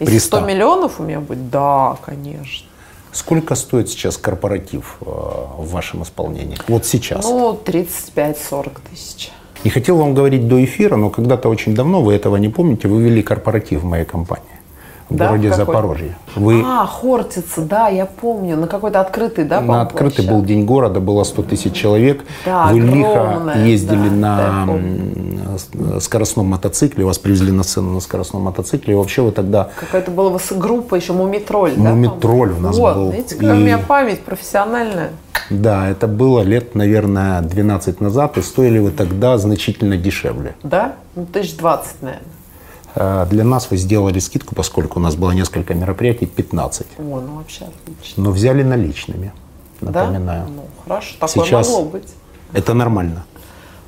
[0.00, 0.46] Если При 100 100.
[0.46, 2.66] миллионов у меня будет, да, конечно.
[3.12, 6.56] Сколько стоит сейчас корпоратив э, в вашем исполнении?
[6.66, 7.22] Вот сейчас.
[7.24, 9.30] Ну, 35-40 тысяч.
[9.64, 13.02] Не хотел вам говорить до эфира, но когда-то очень давно, вы этого не помните, вы
[13.02, 14.46] вели корпоратив в моей компании
[15.12, 15.28] в Да?
[15.28, 15.64] городе Какой?
[15.66, 16.16] Запорожье.
[16.34, 18.56] Вы А, Хортица, да, я помню.
[18.56, 22.24] На какой-то открытый, да, на открытый был день города, было 100 тысяч человек.
[22.44, 24.68] Да, вы лихо огромная, ездили да, на
[25.74, 28.94] да, скоростном мотоцикле, вас привезли на сцену на скоростном мотоцикле.
[28.94, 31.90] И вообще вы тогда Какая-то была у группа еще, Мумитроль, да?
[31.90, 33.10] Мумитроль у нас вот, был.
[33.10, 35.10] Видите, какая у И- меня память профессиональная.
[35.50, 40.54] Да, это было лет, наверное, 12 назад, и стоили вы тогда значительно дешевле.
[40.62, 40.94] Да?
[41.14, 42.24] Ну, тысяч двадцать, наверное.
[42.94, 46.86] Э, Для нас вы сделали скидку, поскольку у нас было несколько мероприятий, 15.
[46.98, 48.22] О, ну вообще отлично.
[48.24, 49.32] Но взяли наличными,
[49.80, 50.04] Да?
[50.06, 50.46] напоминаю.
[50.48, 52.08] Ну, хорошо, такое Сейчас- могло быть.
[52.52, 53.24] Это нормально.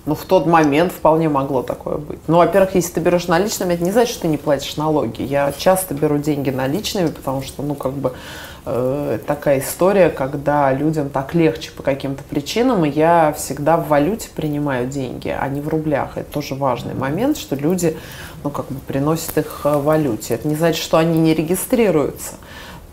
[0.07, 2.19] Ну, в тот момент вполне могло такое быть.
[2.27, 5.23] Ну, во-первых, если ты берешь наличными, это не значит, что ты не платишь налоги.
[5.23, 8.13] Я часто беру деньги наличными, потому что, ну, как бы
[8.67, 14.29] э, такая история, когда людям так легче по каким-то причинам, и я всегда в валюте
[14.35, 16.19] принимаю деньги, а не в рублях.
[16.19, 17.97] Это тоже важный момент, что люди,
[18.43, 20.35] ну, как бы приносят их в валюте.
[20.35, 22.35] Это не значит, что они не регистрируются.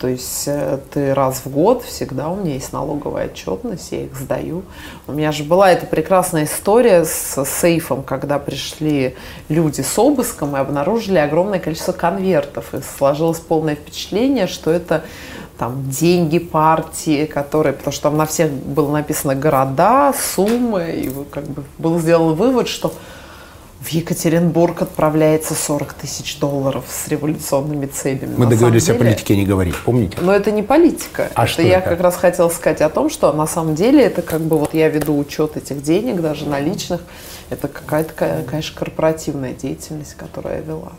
[0.01, 4.15] То есть э, ты раз в год, всегда у меня есть налоговая отчетность, я их
[4.15, 4.63] сдаю.
[5.05, 9.15] У меня же была эта прекрасная история с сейфом, когда пришли
[9.47, 12.73] люди с обыском и обнаружили огромное количество конвертов.
[12.73, 15.03] И сложилось полное впечатление, что это
[15.59, 21.43] там деньги партии, которые, потому что там на всех было написано города, суммы, и как
[21.43, 22.91] бы был сделан вывод, что
[23.81, 28.35] в Екатеринбург отправляется 40 тысяч долларов с революционными целями.
[28.37, 30.19] Мы на договорились деле, о политике не говорить, помните?
[30.21, 31.31] Но это не политика.
[31.33, 31.89] А это что я это?
[31.89, 34.87] как раз хотела сказать о том, что на самом деле это как бы вот я
[34.87, 37.01] веду учет этих денег, даже наличных.
[37.49, 40.91] Это какая-то, конечно, корпоративная деятельность, которую я вела.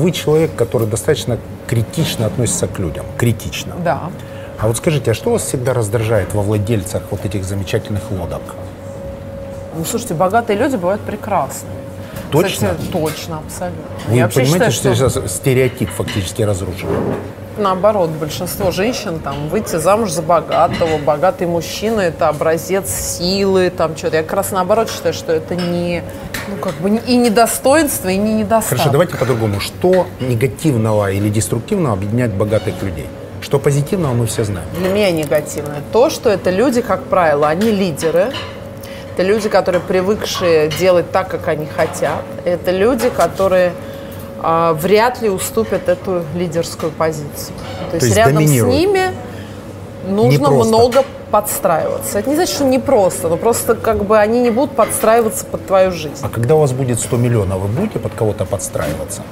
[0.00, 3.06] Вы человек, который достаточно критично относится к людям.
[3.16, 3.74] Критично.
[3.84, 4.10] Да.
[4.58, 8.42] А вот скажите, а что вас всегда раздражает во владельцах вот этих замечательных лодок?
[9.76, 11.68] Ну, слушайте, богатые люди бывают прекрасны.
[12.32, 12.70] Точно?
[12.70, 13.82] Кстати, точно, абсолютно.
[14.08, 16.88] Вы Я понимаете, считаю, что сейчас стереотип фактически разрушен?
[17.58, 24.18] наоборот, большинство женщин там выйти замуж за богатого, богатый мужчина это образец силы, там что-то.
[24.18, 26.02] Я как раз наоборот считаю, что это не,
[26.48, 28.78] ну как бы и недостоинство, и не недостаток.
[28.78, 29.60] Хорошо, давайте по-другому.
[29.60, 33.06] Что негативного или деструктивного объединяет богатых людей?
[33.40, 34.66] Что позитивного мы все знаем.
[34.78, 38.32] Для меня негативное то, что это люди, как правило, они лидеры,
[39.14, 42.22] это люди, которые привыкшие делать так, как они хотят.
[42.44, 43.72] Это люди, которые
[44.40, 47.56] а, вряд ли уступят эту лидерскую позицию.
[47.90, 48.74] То, То есть, есть рядом доминируют.
[48.74, 49.10] с ними
[50.08, 52.18] нужно много подстраиваться.
[52.18, 55.66] Это не значит, что не просто, но просто как бы они не будут подстраиваться под
[55.66, 56.22] твою жизнь.
[56.22, 59.22] А когда у вас будет 100 миллионов, вы будете под кого-то подстраиваться?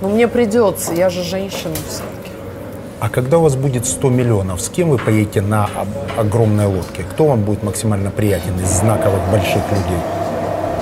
[0.00, 2.15] Но мне придется, я же женщина все-таки.
[2.98, 5.68] А когда у вас будет 100 миллионов, с кем вы поедете на
[6.16, 7.04] огромной лодке?
[7.10, 10.00] Кто вам будет максимально приятен из знаковых больших людей?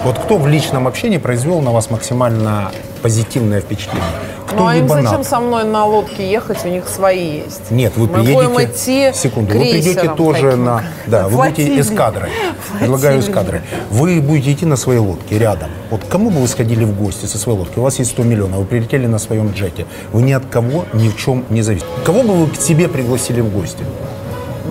[0.04, 2.70] Вот кто в личном общении произвел на вас максимально
[3.02, 4.06] позитивное впечатление?
[4.46, 6.64] Кто Ну а им зачем на- со мной на лодке ехать?
[6.64, 7.70] У них свои есть.
[7.70, 8.34] Нет, вы Мы приедете...
[8.48, 10.64] будем идти Секунду, вы придете тоже таким.
[10.64, 10.82] на...
[11.06, 12.30] Да, вы будете эскадрой.
[12.78, 13.62] Предлагаю эскадрой.
[13.90, 15.70] Вы будете идти на своей лодке рядом.
[15.90, 17.78] Вот к кому бы вы сходили в гости со своей лодки?
[17.78, 19.86] У вас есть 100 миллионов, вы прилетели на своем джете.
[20.12, 21.88] Вы ни от кого, ни в чем не зависите.
[22.04, 23.84] Кого бы вы к себе пригласили в гости?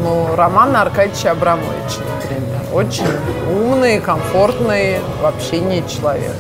[0.02, 2.62] Ну, Романа Аркадьевича Абрамовича, например.
[2.74, 3.06] Очень
[3.52, 6.34] умный, комфортный в общении человек.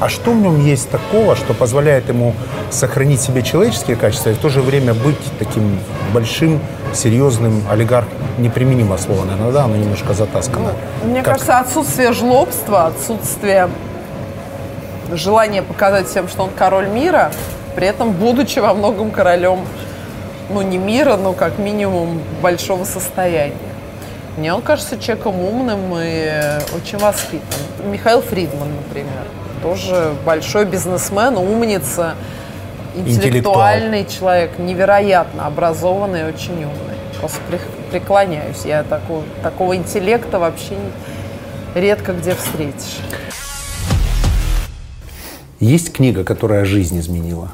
[0.00, 2.34] А что в нем есть такого, что позволяет ему
[2.70, 5.78] сохранить себе человеческие качества и в то же время быть таким
[6.12, 6.60] большим,
[6.92, 8.06] серьезным олигарх?
[8.38, 10.72] Неприменимо слово, наверное, да, оно немножко затаскано.
[11.04, 13.68] Мне Как- кажется, отсутствие жлобства, отсутствие
[15.12, 17.30] желания показать всем, что он король мира,
[17.76, 19.60] при этом будучи во многом королем,
[20.50, 23.54] ну не мира, но как минимум большого состояния.
[24.36, 26.32] Мне он кажется человеком умным и
[26.76, 27.92] очень воспитанным.
[27.92, 29.22] Михаил Фридман, например,
[29.64, 32.16] тоже большой бизнесмен, умница,
[32.94, 36.94] интеллектуальный человек, невероятно образованный очень умный.
[37.18, 38.66] Просто пре- преклоняюсь.
[38.66, 42.98] Я такого, такого интеллекта вообще не- редко где встретишь.
[45.60, 47.48] Есть книга, которая жизнь изменила?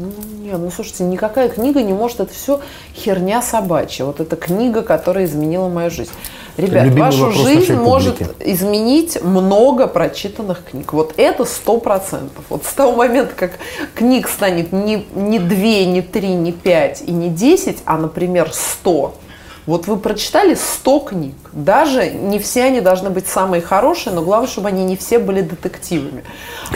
[0.00, 2.60] Нет, ну слушайте, никакая книга не может, это все
[2.92, 4.04] херня собачья.
[4.04, 6.10] Вот эта книга, которая изменила мою жизнь.
[6.56, 10.92] Ребят, Любимый вашу жизнь может изменить много прочитанных книг.
[10.94, 12.44] Вот это сто процентов.
[12.48, 13.52] Вот с того момента, как
[13.94, 19.14] книг станет не, не две, не три, не пять и не десять, а, например, сто.
[19.66, 21.34] Вот вы прочитали 100 книг.
[21.52, 25.40] Даже не все они должны быть самые хорошие, но главное, чтобы они не все были
[25.40, 26.22] детективами.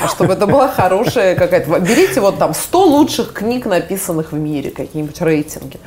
[0.03, 1.79] А чтобы это была хорошая какая-то...
[1.79, 5.79] Берите вот там 100 лучших книг, написанных в мире, какие-нибудь рейтинги.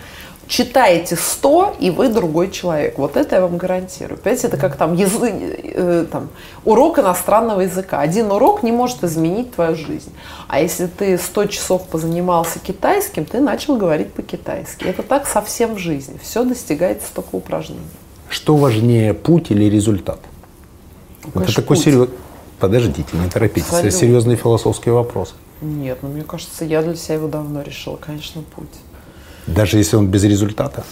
[0.54, 3.00] Читаете 100, и вы другой человек.
[3.00, 4.20] Вот это я вам гарантирую.
[4.20, 5.32] Понимаете, это как там, язы-
[5.74, 6.30] э, там
[6.64, 8.02] урок иностранного языка.
[8.02, 10.12] Один урок не может изменить твою жизнь.
[10.48, 14.84] А если ты 100 часов позанимался китайским, ты начал говорить по-китайски.
[14.84, 16.20] Это так совсем в жизни.
[16.22, 17.90] Все достигается только упражнением.
[18.30, 20.20] Что важнее, путь или результат?
[21.24, 22.16] это конечно, такой серьезный...
[22.60, 23.70] Подождите, не торопитесь.
[23.70, 24.00] Это Абсолютно.
[24.00, 25.34] серьезный философский вопрос.
[25.62, 27.96] Нет, ну мне кажется, я для себя его давно решила.
[27.96, 28.70] Конечно, путь.
[29.48, 30.84] Даже если он без результата.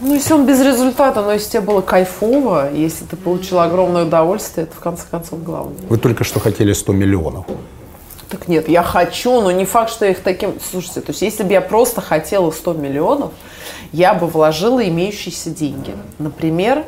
[0.00, 4.66] Ну, если он без результата, но если тебе было кайфово, если ты получил огромное удовольствие,
[4.66, 5.76] это в конце концов главное.
[5.88, 7.46] Вы только что хотели 100 миллионов.
[8.28, 10.54] Так нет, я хочу, но не факт, что я их таким...
[10.70, 13.32] Слушайте, то есть если бы я просто хотела 100 миллионов,
[13.92, 15.94] я бы вложила имеющиеся деньги.
[16.18, 16.84] Например,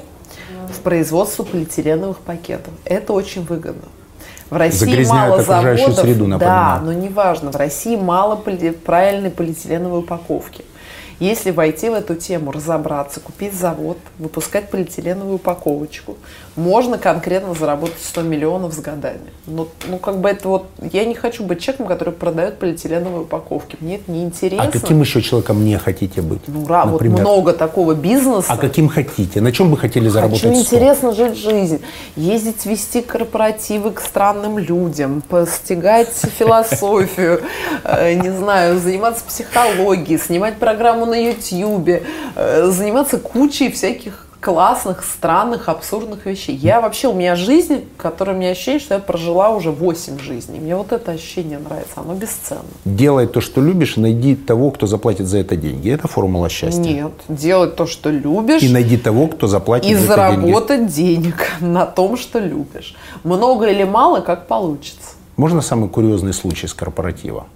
[0.69, 2.75] в производство полиэтиленовых пакетов.
[2.85, 3.85] Это очень выгодно.
[4.51, 6.05] В России Загрязняют мало окружающую заводов.
[6.05, 6.83] среду, да, напоминаю.
[6.85, 7.53] но неважно.
[7.53, 10.65] В России мало поли- правильной полиэтиленовой упаковки.
[11.21, 16.17] Если войти в эту тему, разобраться, купить завод, выпускать полиэтиленовую упаковочку,
[16.55, 19.31] можно конкретно заработать 100 миллионов с годами.
[19.47, 20.67] Ну, ну, как бы это вот...
[20.93, 23.77] Я не хочу быть человеком, который продает полиэтиленовые упаковки.
[23.81, 24.69] Мне это не интересно.
[24.69, 26.43] А каким еще человеком не хотите быть?
[26.47, 28.47] Ну, ра- вот много такого бизнеса.
[28.49, 29.41] А каким хотите?
[29.41, 30.77] На чем бы хотели заработать Хочу 100?
[30.77, 31.83] интересно жить жизнь,
[32.15, 37.43] ездить, вести корпоративы к странным людям, постигать философию,
[37.83, 42.03] э, не знаю, заниматься психологией, снимать программу на Ютьюбе,
[42.37, 46.55] э, заниматься кучей всяких классных, странных, абсурдных вещей.
[46.55, 50.61] Я вообще, у меня жизнь, которая у меня ощущение, что я прожила уже 8 жизней.
[50.61, 52.63] Мне вот это ощущение нравится, оно бесценно.
[52.85, 55.91] Делай то, что любишь, и найди того, кто заплатит за это деньги.
[55.91, 56.81] Это формула счастья.
[56.81, 58.63] Нет, делать то, что любишь.
[58.63, 60.41] И найди того, кто заплатит и за это деньги.
[60.47, 62.95] заработать денег на том, что любишь.
[63.25, 65.17] Много или мало, как получится.
[65.37, 67.47] Можно самый курьезный случай с корпоратива?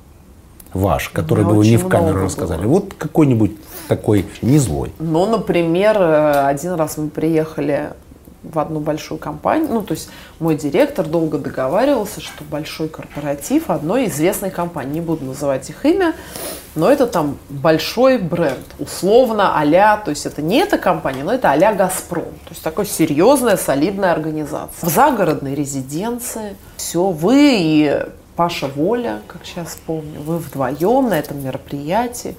[0.74, 2.62] Ваш, который меня бы вы не в камеру рассказали.
[2.62, 2.72] было.
[2.72, 3.52] Вот какой-нибудь
[3.88, 4.92] такой, не злой.
[4.98, 7.90] Ну, например, э, один раз мы приехали
[8.42, 10.10] в одну большую компанию, ну, то есть
[10.40, 16.14] мой директор долго договаривался, что большой корпоратив одной известной компании, не буду называть их имя,
[16.74, 21.52] но это там большой бренд, условно а то есть это не эта компания, но это
[21.52, 24.88] а «Газпром», то есть такая серьезная, солидная организация.
[24.88, 28.02] В загородной резиденции, все, вы и
[28.36, 32.36] Паша Воля, как сейчас помню, вы вдвоем на этом мероприятии.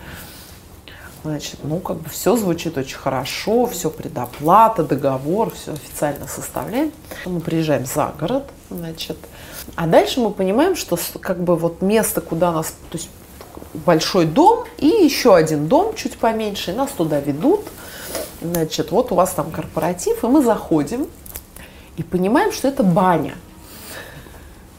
[1.24, 6.92] Значит, ну, как бы все звучит очень хорошо, все предоплата, договор, все официально составляем.
[7.26, 9.18] Мы приезжаем за город, значит.
[9.76, 13.10] А дальше мы понимаем, что как бы вот место, куда нас, то есть
[13.74, 17.62] большой дом и еще один дом чуть поменьше, и нас туда ведут.
[18.42, 21.08] Значит, вот у вас там корпоратив, и мы заходим
[21.96, 23.36] и понимаем, что это баня.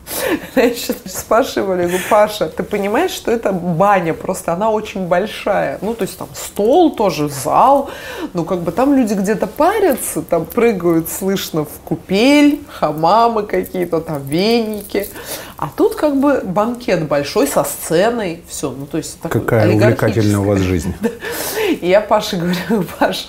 [0.55, 5.79] Значит, спрашивали, говорю, Паша, ты понимаешь, что это баня, просто она очень большая.
[5.81, 7.91] Ну, то есть там стол тоже, зал,
[8.33, 14.23] ну, как бы там люди где-то парятся, там прыгают, слышно, в купель, хамамы какие-то, там
[14.23, 15.09] веники.
[15.57, 20.45] А тут как бы банкет большой со сценой, все, ну, то есть Какая увлекательная у
[20.45, 20.95] вас жизнь.
[21.81, 23.27] и я Паше говорю, Паша,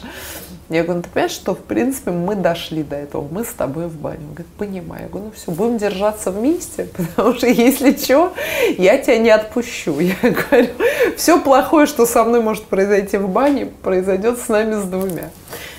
[0.69, 3.85] я говорю, ну ты понимаешь, что в принципе мы дошли до этого, мы с тобой
[3.85, 4.21] в баню.
[4.21, 5.03] Он говорит, понимаю.
[5.03, 8.33] Я говорю, ну все, будем держаться вместе, потому что если что,
[8.77, 9.99] я тебя не отпущу.
[9.99, 10.69] Я говорю,
[11.17, 15.29] все плохое, что со мной может произойти в бане, произойдет с нами с двумя.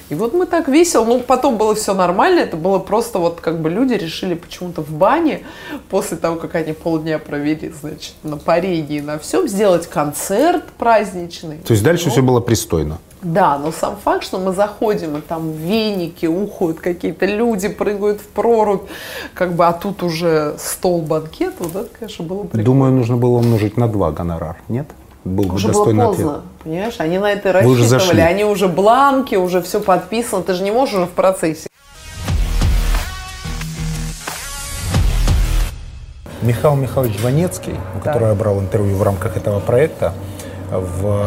[0.08, 3.60] И вот мы так весело, ну потом было все нормально, это было просто вот как
[3.60, 5.42] бы люди решили почему-то в бане,
[5.90, 11.58] после того, как они полдня провели, значит, на парении, на всем, сделать концерт праздничный.
[11.58, 12.98] То есть дальше все было пристойно.
[13.26, 18.26] Да, но сам факт, что мы заходим, и там веники, ухают какие-то люди, прыгают в
[18.28, 18.82] прорубь,
[19.34, 22.64] как бы, а тут уже стол-банкет, вот это, конечно, было прикольно.
[22.64, 24.86] Думаю, нужно было умножить на два гонорар, нет?
[25.24, 26.44] Был бы уже было достойный поздно, ответ.
[26.62, 26.94] понимаешь?
[26.98, 28.20] Они на это Вы уже рассчитывали, зашли.
[28.20, 31.68] они уже бланки, уже все подписано, ты же не можешь уже в процессе.
[36.42, 40.12] Михаил Михайлович Жванецкий, у которого я брал интервью в рамках этого проекта,
[40.70, 41.26] в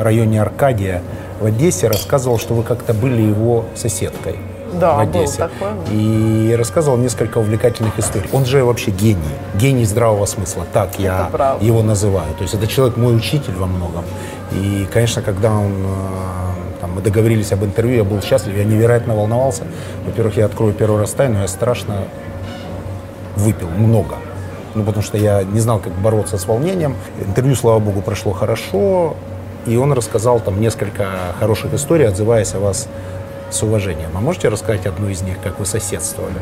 [0.00, 1.02] районе Аркадия
[1.40, 4.36] в Одессе, рассказывал, что вы как-то были его соседкой
[4.80, 5.38] Да, в Одессе.
[5.38, 5.72] такое.
[5.92, 8.28] И рассказывал несколько увлекательных историй.
[8.32, 9.18] Он же вообще гений,
[9.54, 11.64] гений здравого смысла, так я правда.
[11.64, 12.32] его называю.
[12.36, 14.04] То есть это человек мой учитель во многом.
[14.52, 19.14] И, конечно, когда он э, там, мы договорились об интервью, я был счастлив, я невероятно
[19.14, 19.62] волновался.
[20.06, 22.04] Во-первых, я открою первый раз тайну, я страшно
[23.36, 24.16] выпил много.
[24.74, 26.96] Ну, потому что я не знал, как бороться с волнением.
[27.24, 29.16] Интервью, слава богу, прошло хорошо.
[29.68, 31.06] И он рассказал там несколько
[31.38, 32.88] хороших историй, отзываясь о вас
[33.50, 34.10] с уважением.
[34.14, 36.34] А можете рассказать одну из них, как вы соседствовали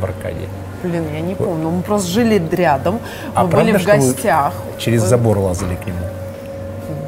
[0.00, 0.48] в Аркадии?
[0.82, 2.98] Блин, я не помню, мы просто жили рядом,
[3.34, 4.52] А мы были правда, в что вы гостях.
[4.78, 5.98] Через Мы- забор лазали к нему.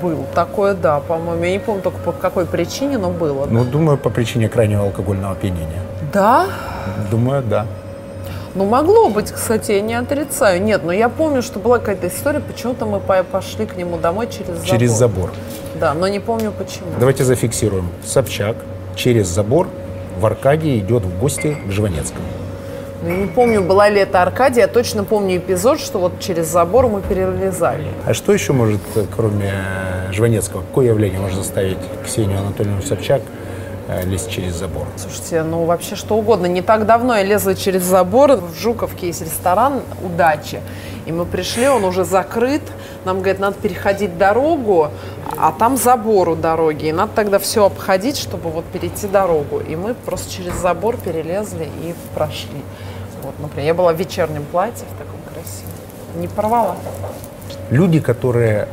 [0.00, 1.42] Был такое, да, по-моему.
[1.44, 3.46] Я не помню только по какой причине, но было.
[3.50, 5.80] Ну, думаю, по причине крайнего алкогольного опьянения.
[6.12, 6.46] Да?
[7.10, 7.66] Думаю, да.
[8.54, 10.62] Ну, могло быть, кстати, я не отрицаю.
[10.62, 14.28] Нет, но я помню, что была какая-то история, почему-то мы по- пошли к нему домой
[14.28, 14.66] через забор.
[14.66, 15.30] Через забор.
[15.74, 16.86] Да, но не помню почему.
[16.98, 17.88] Давайте зафиксируем.
[18.04, 18.56] Собчак
[18.96, 19.68] через забор
[20.18, 22.26] в Аркадии идет в гости к Жванецкому.
[23.02, 26.88] Ну, не помню, была ли это Аркадия, я точно помню эпизод, что вот через забор
[26.88, 27.88] мы перелезали.
[28.06, 29.52] А что еще может, э, кроме
[30.08, 33.20] э, Жванецкого, какое явление может заставить Ксению Анатольевну Собчак
[33.88, 34.86] э, лезть через забор?
[34.96, 36.46] Слушайте, ну вообще что угодно.
[36.46, 38.36] Не так давно я лезла через забор.
[38.36, 40.60] В Жуковке есть ресторан «Удачи».
[41.04, 42.62] И мы пришли, он уже закрыт.
[43.04, 44.88] Нам говорят, надо переходить дорогу,
[45.36, 46.86] а там забор у дороги.
[46.86, 49.60] И надо тогда все обходить, чтобы вот перейти дорогу.
[49.60, 52.62] И мы просто через забор перелезли и прошли.
[53.22, 53.34] Вот.
[53.40, 55.72] Например, я была в вечернем платье в таком красивом.
[56.16, 56.76] Не порвала.
[57.70, 58.68] Люди, которые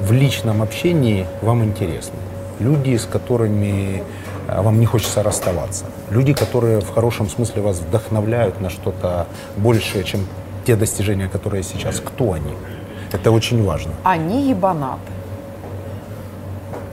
[0.00, 2.16] в личном общении вам интересны.
[2.58, 4.02] Люди, с которыми
[4.48, 5.84] э, вам не хочется расставаться.
[6.10, 9.26] Люди, которые в хорошем смысле вас вдохновляют на что-то
[9.56, 10.26] большее, чем
[10.64, 12.00] те достижения, которые сейчас.
[12.00, 12.52] Кто они?
[13.12, 13.92] Это очень важно.
[14.04, 15.00] Они ебанаты.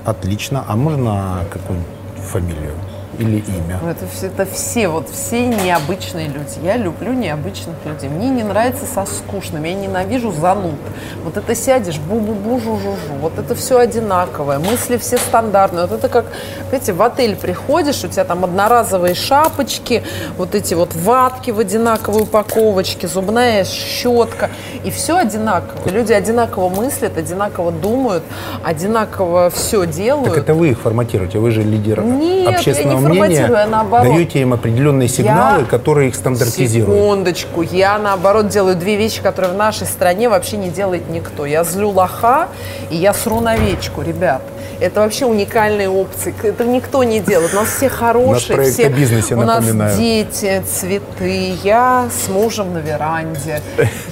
[0.06, 0.64] Отлично.
[0.68, 1.90] А можно какую-нибудь
[2.24, 2.74] фамилию?
[3.20, 3.80] Или имя?
[3.82, 6.58] Ну, это, все- это все, вот все необычные люди.
[6.64, 8.10] Я люблю необычных людей.
[8.10, 10.80] Мне не нравится со скучными, я ненавижу зануд.
[11.24, 13.14] Вот это сядешь, бу-бу-бу, жу-жу-жу.
[13.22, 15.86] Вот это все одинаковое, мысли все стандартные.
[15.86, 16.26] Вот это как,
[16.70, 20.04] знаете, в отель приходишь, у тебя там одноразовые шапочки,
[20.38, 24.50] вот эти вот ватки в одинаковой упаковочке, зубная щетка,
[24.86, 25.90] и все одинаково.
[25.90, 28.24] Люди одинаково мыслят, одинаково думают,
[28.64, 30.30] одинаково все делают.
[30.30, 33.48] Так это вы их форматируете, вы же лидер Нет, я не общественного мнения.
[33.48, 34.12] я.
[34.14, 36.98] Даете им определенные сигналы, которые их стандартизируют.
[36.98, 37.62] Секундочку.
[37.62, 41.46] Я, наоборот, делаю две вещи, которые в нашей стране вообще не делает никто.
[41.46, 42.48] Я злю лоха,
[42.90, 44.42] и я сру на овечку, ребят.
[44.80, 46.34] Это вообще уникальные опции.
[46.42, 47.54] Это никто не делает.
[47.54, 48.56] У нас все хорошие.
[48.56, 48.88] проект все...
[48.88, 49.98] о бизнесе, У нас напоминаю.
[49.98, 51.54] дети, цветы.
[51.64, 53.62] Я с мужем на веранде.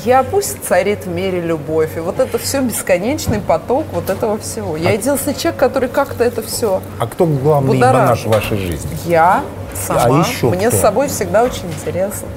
[0.04, 1.96] Я пусть царит в мире любовь.
[1.96, 4.76] И вот это все бесконечный поток вот этого всего.
[4.76, 8.90] Я единственный человек, который как-то это все А кто главный ебанат в вашей жизни?
[9.06, 9.44] я
[9.86, 10.02] сама.
[10.04, 10.78] А еще Мне кто?
[10.78, 12.28] с собой всегда очень интересно.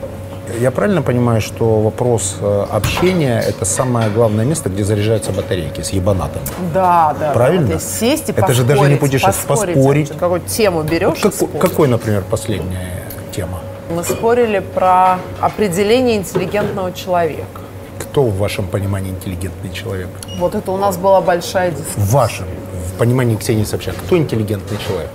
[0.58, 5.90] Я правильно понимаю, что вопрос э, общения– это самое главное место, где заряжаются батарейки с
[5.90, 6.44] ебанатами?
[6.74, 7.32] Да, да.
[7.32, 7.66] Правильно?
[7.66, 9.76] Вот, если сесть и Это же даже не путешествие, поспорить.
[9.76, 10.12] поспорить.
[10.18, 13.60] Какую тему берешь и Как- какой, например, последняя тема?
[13.94, 17.60] Мы спорили про определение интеллигентного человека.
[17.98, 20.08] Кто в вашем понимании интеллигентный человек?
[20.38, 22.00] Вот это у нас была большая дискуссия.
[22.00, 22.46] В вашем,
[22.90, 25.10] в понимании Ксении Собчак, кто интеллигентный человек?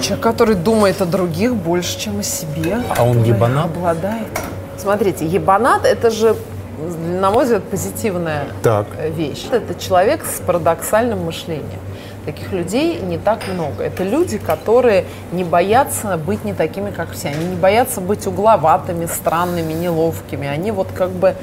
[0.00, 2.78] Человек, который думает о других больше, чем о себе.
[2.96, 3.66] А он ебанат?
[3.66, 4.28] Обладает.
[4.76, 6.36] Смотрите, ебанат– это же,
[7.20, 8.86] на мой взгляд, позитивная Так.
[8.96, 9.46] э, вещь.
[9.50, 11.80] Это человек с парадоксальным мышлением.
[12.24, 13.82] Таких людей не так много.
[13.82, 17.28] Это люди, которые не боятся быть не такими, как все.
[17.28, 20.46] Они не боятся быть угловатыми, странными, неловкими.
[20.46, 21.34] Они вот как бы,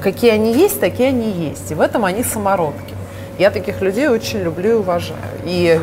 [0.00, 1.70] какие они есть, такие они есть.
[1.72, 2.93] И в этом они самородки.
[3.38, 5.18] Я таких людей очень люблю и уважаю.
[5.44, 5.80] И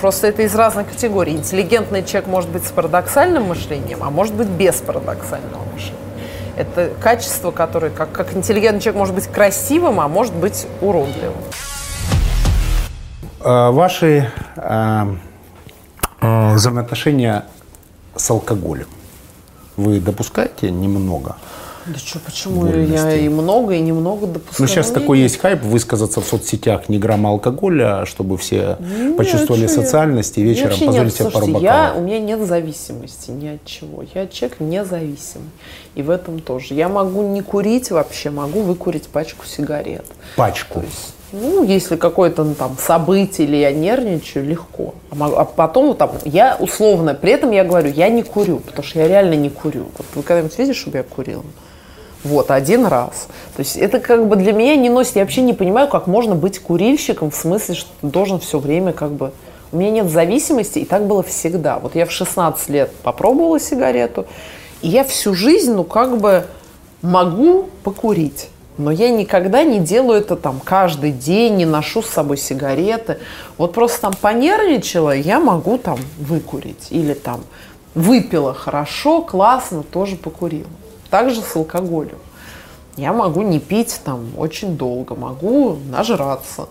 [0.00, 1.32] просто это из разных категорий.
[1.32, 5.96] Интеллигентный человек может быть с парадоксальным мышлением, а может быть без парадоксального мышления.
[6.56, 11.36] Это качество, которое, как, как интеллигентный человек может быть красивым, а может быть уродливым.
[13.40, 15.06] Э, Ваши э,
[16.20, 17.44] взаимоотношения
[18.16, 18.88] с алкоголем
[19.76, 21.36] вы допускаете немного?
[21.86, 24.56] Да что, почему я и много, и немного допускаю?
[24.58, 29.64] Ну, сейчас такой есть хайп высказаться в соцсетях не грамма алкоголя, чтобы все не, почувствовали
[29.64, 29.82] а чё я?
[29.82, 31.96] социальность и вечером вообще позволить нет, себе пару слушайте, я, бокалов.
[31.96, 34.04] у меня нет зависимости ни от чего.
[34.14, 35.48] Я человек независимый.
[35.94, 36.74] И в этом тоже.
[36.74, 40.04] Я могу не курить вообще, могу выкурить пачку сигарет.
[40.36, 40.82] Пачку.
[41.32, 44.94] Ну, если какое-то ну, там событие или я нервничаю, легко.
[45.12, 48.82] А, а потом вот там, я условно, при этом я говорю, я не курю, потому
[48.82, 49.86] что я реально не курю.
[49.96, 51.44] Вот вы когда-нибудь видели, чтобы я курила?
[52.22, 53.28] Вот, один раз.
[53.56, 56.34] То есть это как бы для меня не носит, я вообще не понимаю, как можно
[56.34, 59.32] быть курильщиком в смысле, что ты должен все время как бы...
[59.72, 61.78] У меня нет зависимости, и так было всегда.
[61.78, 64.26] Вот я в 16 лет попробовала сигарету,
[64.82, 66.44] и я всю жизнь, ну, как бы
[67.02, 68.48] могу покурить.
[68.78, 73.18] Но я никогда не делаю это там каждый день, не ношу с собой сигареты.
[73.58, 76.88] Вот просто там понервничала, я могу там выкурить.
[76.90, 77.42] Или там
[77.94, 80.66] выпила хорошо, классно, тоже покурила.
[81.10, 82.18] Также с алкоголем.
[82.96, 86.68] Я могу не пить там очень долго, могу нажраться.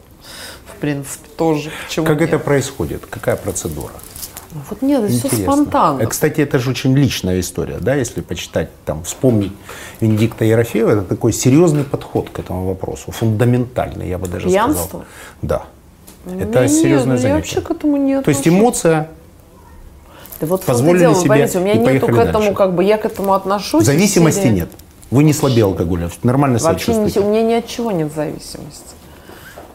[0.65, 1.71] В принципе, тоже.
[1.87, 2.29] Почему Как нет?
[2.29, 3.05] это происходит?
[3.09, 3.91] Какая процедура?
[4.51, 5.53] Ну, Вот нет, это все Интересно.
[5.53, 6.01] спонтанно.
[6.01, 9.51] Э, Кстати, это же очень личная история, да, если почитать, там, вспомнить
[9.99, 14.85] Венедикта Ерофеева, это такой серьезный подход к этому вопросу, фундаментальный, я бы даже Пьянство?
[14.87, 15.05] сказал.
[15.43, 15.63] Да.
[16.25, 17.35] У Это серьезное нет, Я занятие.
[17.35, 19.09] вообще к этому не То есть эмоция,
[20.41, 22.53] Да вот позволили дело, себе поймите, у меня и нету к этому, дальше.
[22.53, 23.85] как бы, я к этому отношусь.
[23.85, 24.69] зависимости или- нет.
[25.11, 27.19] Вы не слабее алкоголя, нормально себя Вообще чувствуете.
[27.21, 28.85] у меня ни от чего нет зависимости.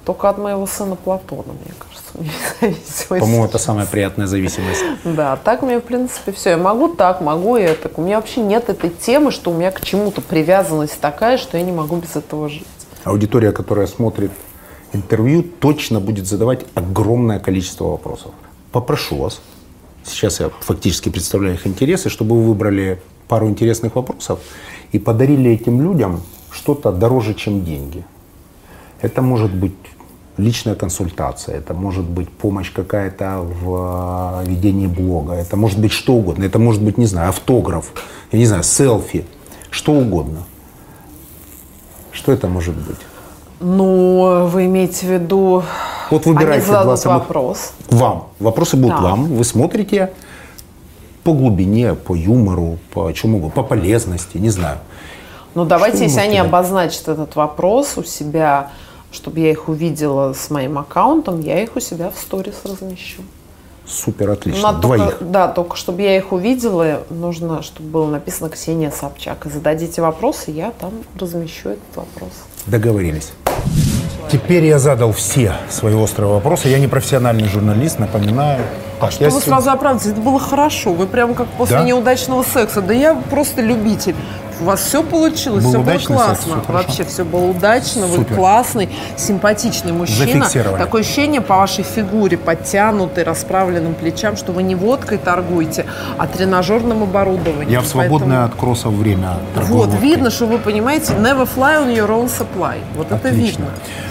[0.05, 3.09] Только от моего сына Платона, мне кажется, у меня зависимость.
[3.09, 4.83] По-моему, это самая приятная зависимость.
[5.05, 6.51] Да, так мне, в принципе, все.
[6.51, 7.91] Я могу так, могу и это.
[7.97, 11.65] У меня вообще нет этой темы, что у меня к чему-то привязанность такая, что я
[11.65, 12.67] не могу без этого жить.
[13.05, 14.31] Аудитория, которая смотрит
[14.93, 18.31] интервью, точно будет задавать огромное количество вопросов.
[18.73, 19.41] Попрошу вас,
[20.05, 24.41] сейчас я фактически представляю их интересы, чтобы вы выбрали пару интересных вопросов
[24.93, 28.05] и подарили этим людям что-то дороже, чем деньги.
[29.01, 29.75] Это может быть
[30.37, 36.15] личная консультация, это может быть помощь какая-то в э, ведении блога, это может быть что
[36.15, 37.93] угодно, это может быть, не знаю, автограф,
[38.33, 39.25] я не знаю, селфи,
[39.71, 40.45] что угодно.
[42.13, 42.99] Что это может быть?
[43.65, 45.63] Ну, вы имеете в виду...
[46.11, 47.21] Вот выбирайте Они два самых...
[47.23, 47.73] вопрос.
[47.89, 48.29] Вам.
[48.39, 49.03] Вопросы будут Да.
[49.03, 49.25] вам.
[49.37, 50.13] Вы смотрите
[51.23, 54.79] по глубине, по юмору, по чему по полезности, не знаю.
[55.55, 56.49] Ну, давайте, Что если они кидаете?
[56.49, 58.71] обозначат этот вопрос у себя,
[59.11, 63.23] чтобы я их увидела с моим аккаунтом, я их у себя в сторис размещу.
[63.87, 64.75] Супер, отлично.
[64.75, 65.19] Только- Двоих.
[65.23, 69.47] да, только чтобы я их увидела, нужно, чтобы было написано Ксения Собчак.
[69.47, 72.33] И зададите вопросы, я там размещу этот вопрос.
[72.67, 73.33] Договорились.
[74.31, 76.69] Теперь я задал все свои острые вопросы.
[76.69, 78.61] Я не профессиональный журналист, напоминаю.
[79.01, 80.13] Так, Что я вы с- сразу оправдываетесь?
[80.13, 80.93] Это было хорошо.
[80.93, 81.85] Вы прямо как после Да?
[81.85, 82.81] неудачного секса.
[82.81, 84.17] Да я просто любитель.
[84.61, 86.63] У вас все получилось, Был все было секс, классно.
[86.67, 86.73] хорошо?
[86.87, 88.37] Вообще все было удачно, вы Супер.
[88.37, 90.47] классный, симпатичный мужчина.
[90.79, 95.87] Такое ощущение по вашей фигуре, подтянутой, расправленным плечам, что вы не водкой торгуете,
[96.19, 97.69] а тренажерным оборудованием.
[97.69, 100.09] Я в свободное Поэтому- от кроссов время торгую Вот, водкой.
[100.09, 102.77] видно, что вы понимаете, never fly on your own supply.
[102.97, 103.41] Вот это Отлично.
[103.41, 103.67] видно.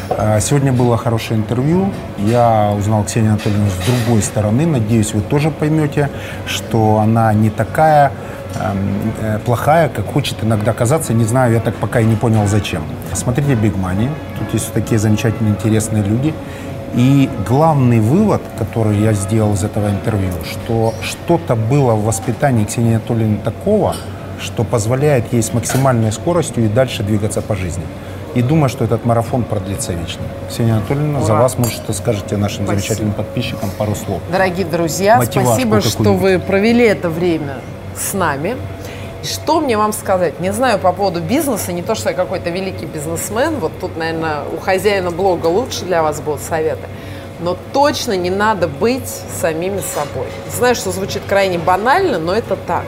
[0.10, 1.90] А, Сегодня было хорошее интервью.
[2.20, 4.66] Я узнал Ксению Анатольевну с другой стороны.
[4.66, 6.10] Надеюсь, вы тоже поймете,
[6.46, 8.12] что она не такая
[8.56, 11.14] э, плохая, как хочет иногда казаться.
[11.14, 12.84] Не знаю, я так пока и не понял, зачем.
[13.14, 14.10] Смотрите Big Money.
[14.40, 16.34] Тут есть такие замечательные, интересные люди.
[16.96, 22.96] И главный вывод, который я сделал из этого интервью, что что-то было в воспитании Ксении
[22.96, 23.96] Анатольевны такого,
[24.40, 27.84] что позволяет ей с максимальной скоростью и дальше двигаться по жизни.
[28.36, 30.22] И думаю, что этот марафон продлится вечно.
[30.50, 31.44] Ксения Анатольевна, за Ура.
[31.44, 32.82] вас, может, что скажете нашим Спасибо.
[32.82, 34.22] замечательным подписчикам пару слов.
[34.32, 37.58] Дорогие друзья, Мотивашку спасибо, что вы провели это время
[37.98, 38.58] с нами.
[39.24, 40.40] Что мне вам сказать?
[40.40, 44.44] Не знаю по поводу бизнеса, не то, что я какой-то великий бизнесмен, вот тут, наверное,
[44.54, 46.88] у хозяина блога лучше для вас будут советы,
[47.40, 50.28] но точно не надо быть самими собой.
[50.52, 52.84] Знаю, что звучит крайне банально, но это так.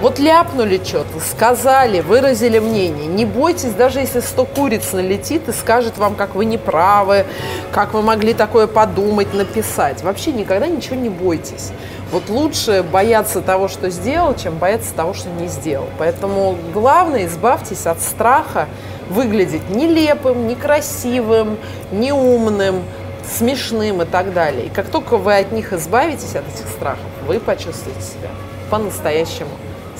[0.00, 3.06] Вот ляпнули что-то, сказали, выразили мнение.
[3.06, 7.26] Не бойтесь, даже если 100 куриц налетит и скажет вам, как вы не правы,
[7.72, 10.02] как вы могли такое подумать, написать.
[10.04, 11.72] Вообще никогда ничего не бойтесь.
[12.10, 15.86] Вот лучше бояться того, что сделал, чем бояться того, что не сделал.
[15.98, 18.66] Поэтому главное, избавьтесь от страха
[19.10, 21.58] выглядеть нелепым, некрасивым,
[21.92, 22.82] неумным,
[23.30, 24.66] смешным и так далее.
[24.66, 28.30] И как только вы от них избавитесь, от этих страхов, вы почувствуете себя
[28.70, 29.50] по-настоящему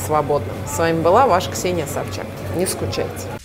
[0.07, 0.55] свободным.
[0.67, 2.27] С вами была ваша Ксения Собчак.
[2.57, 3.38] Не скучайте.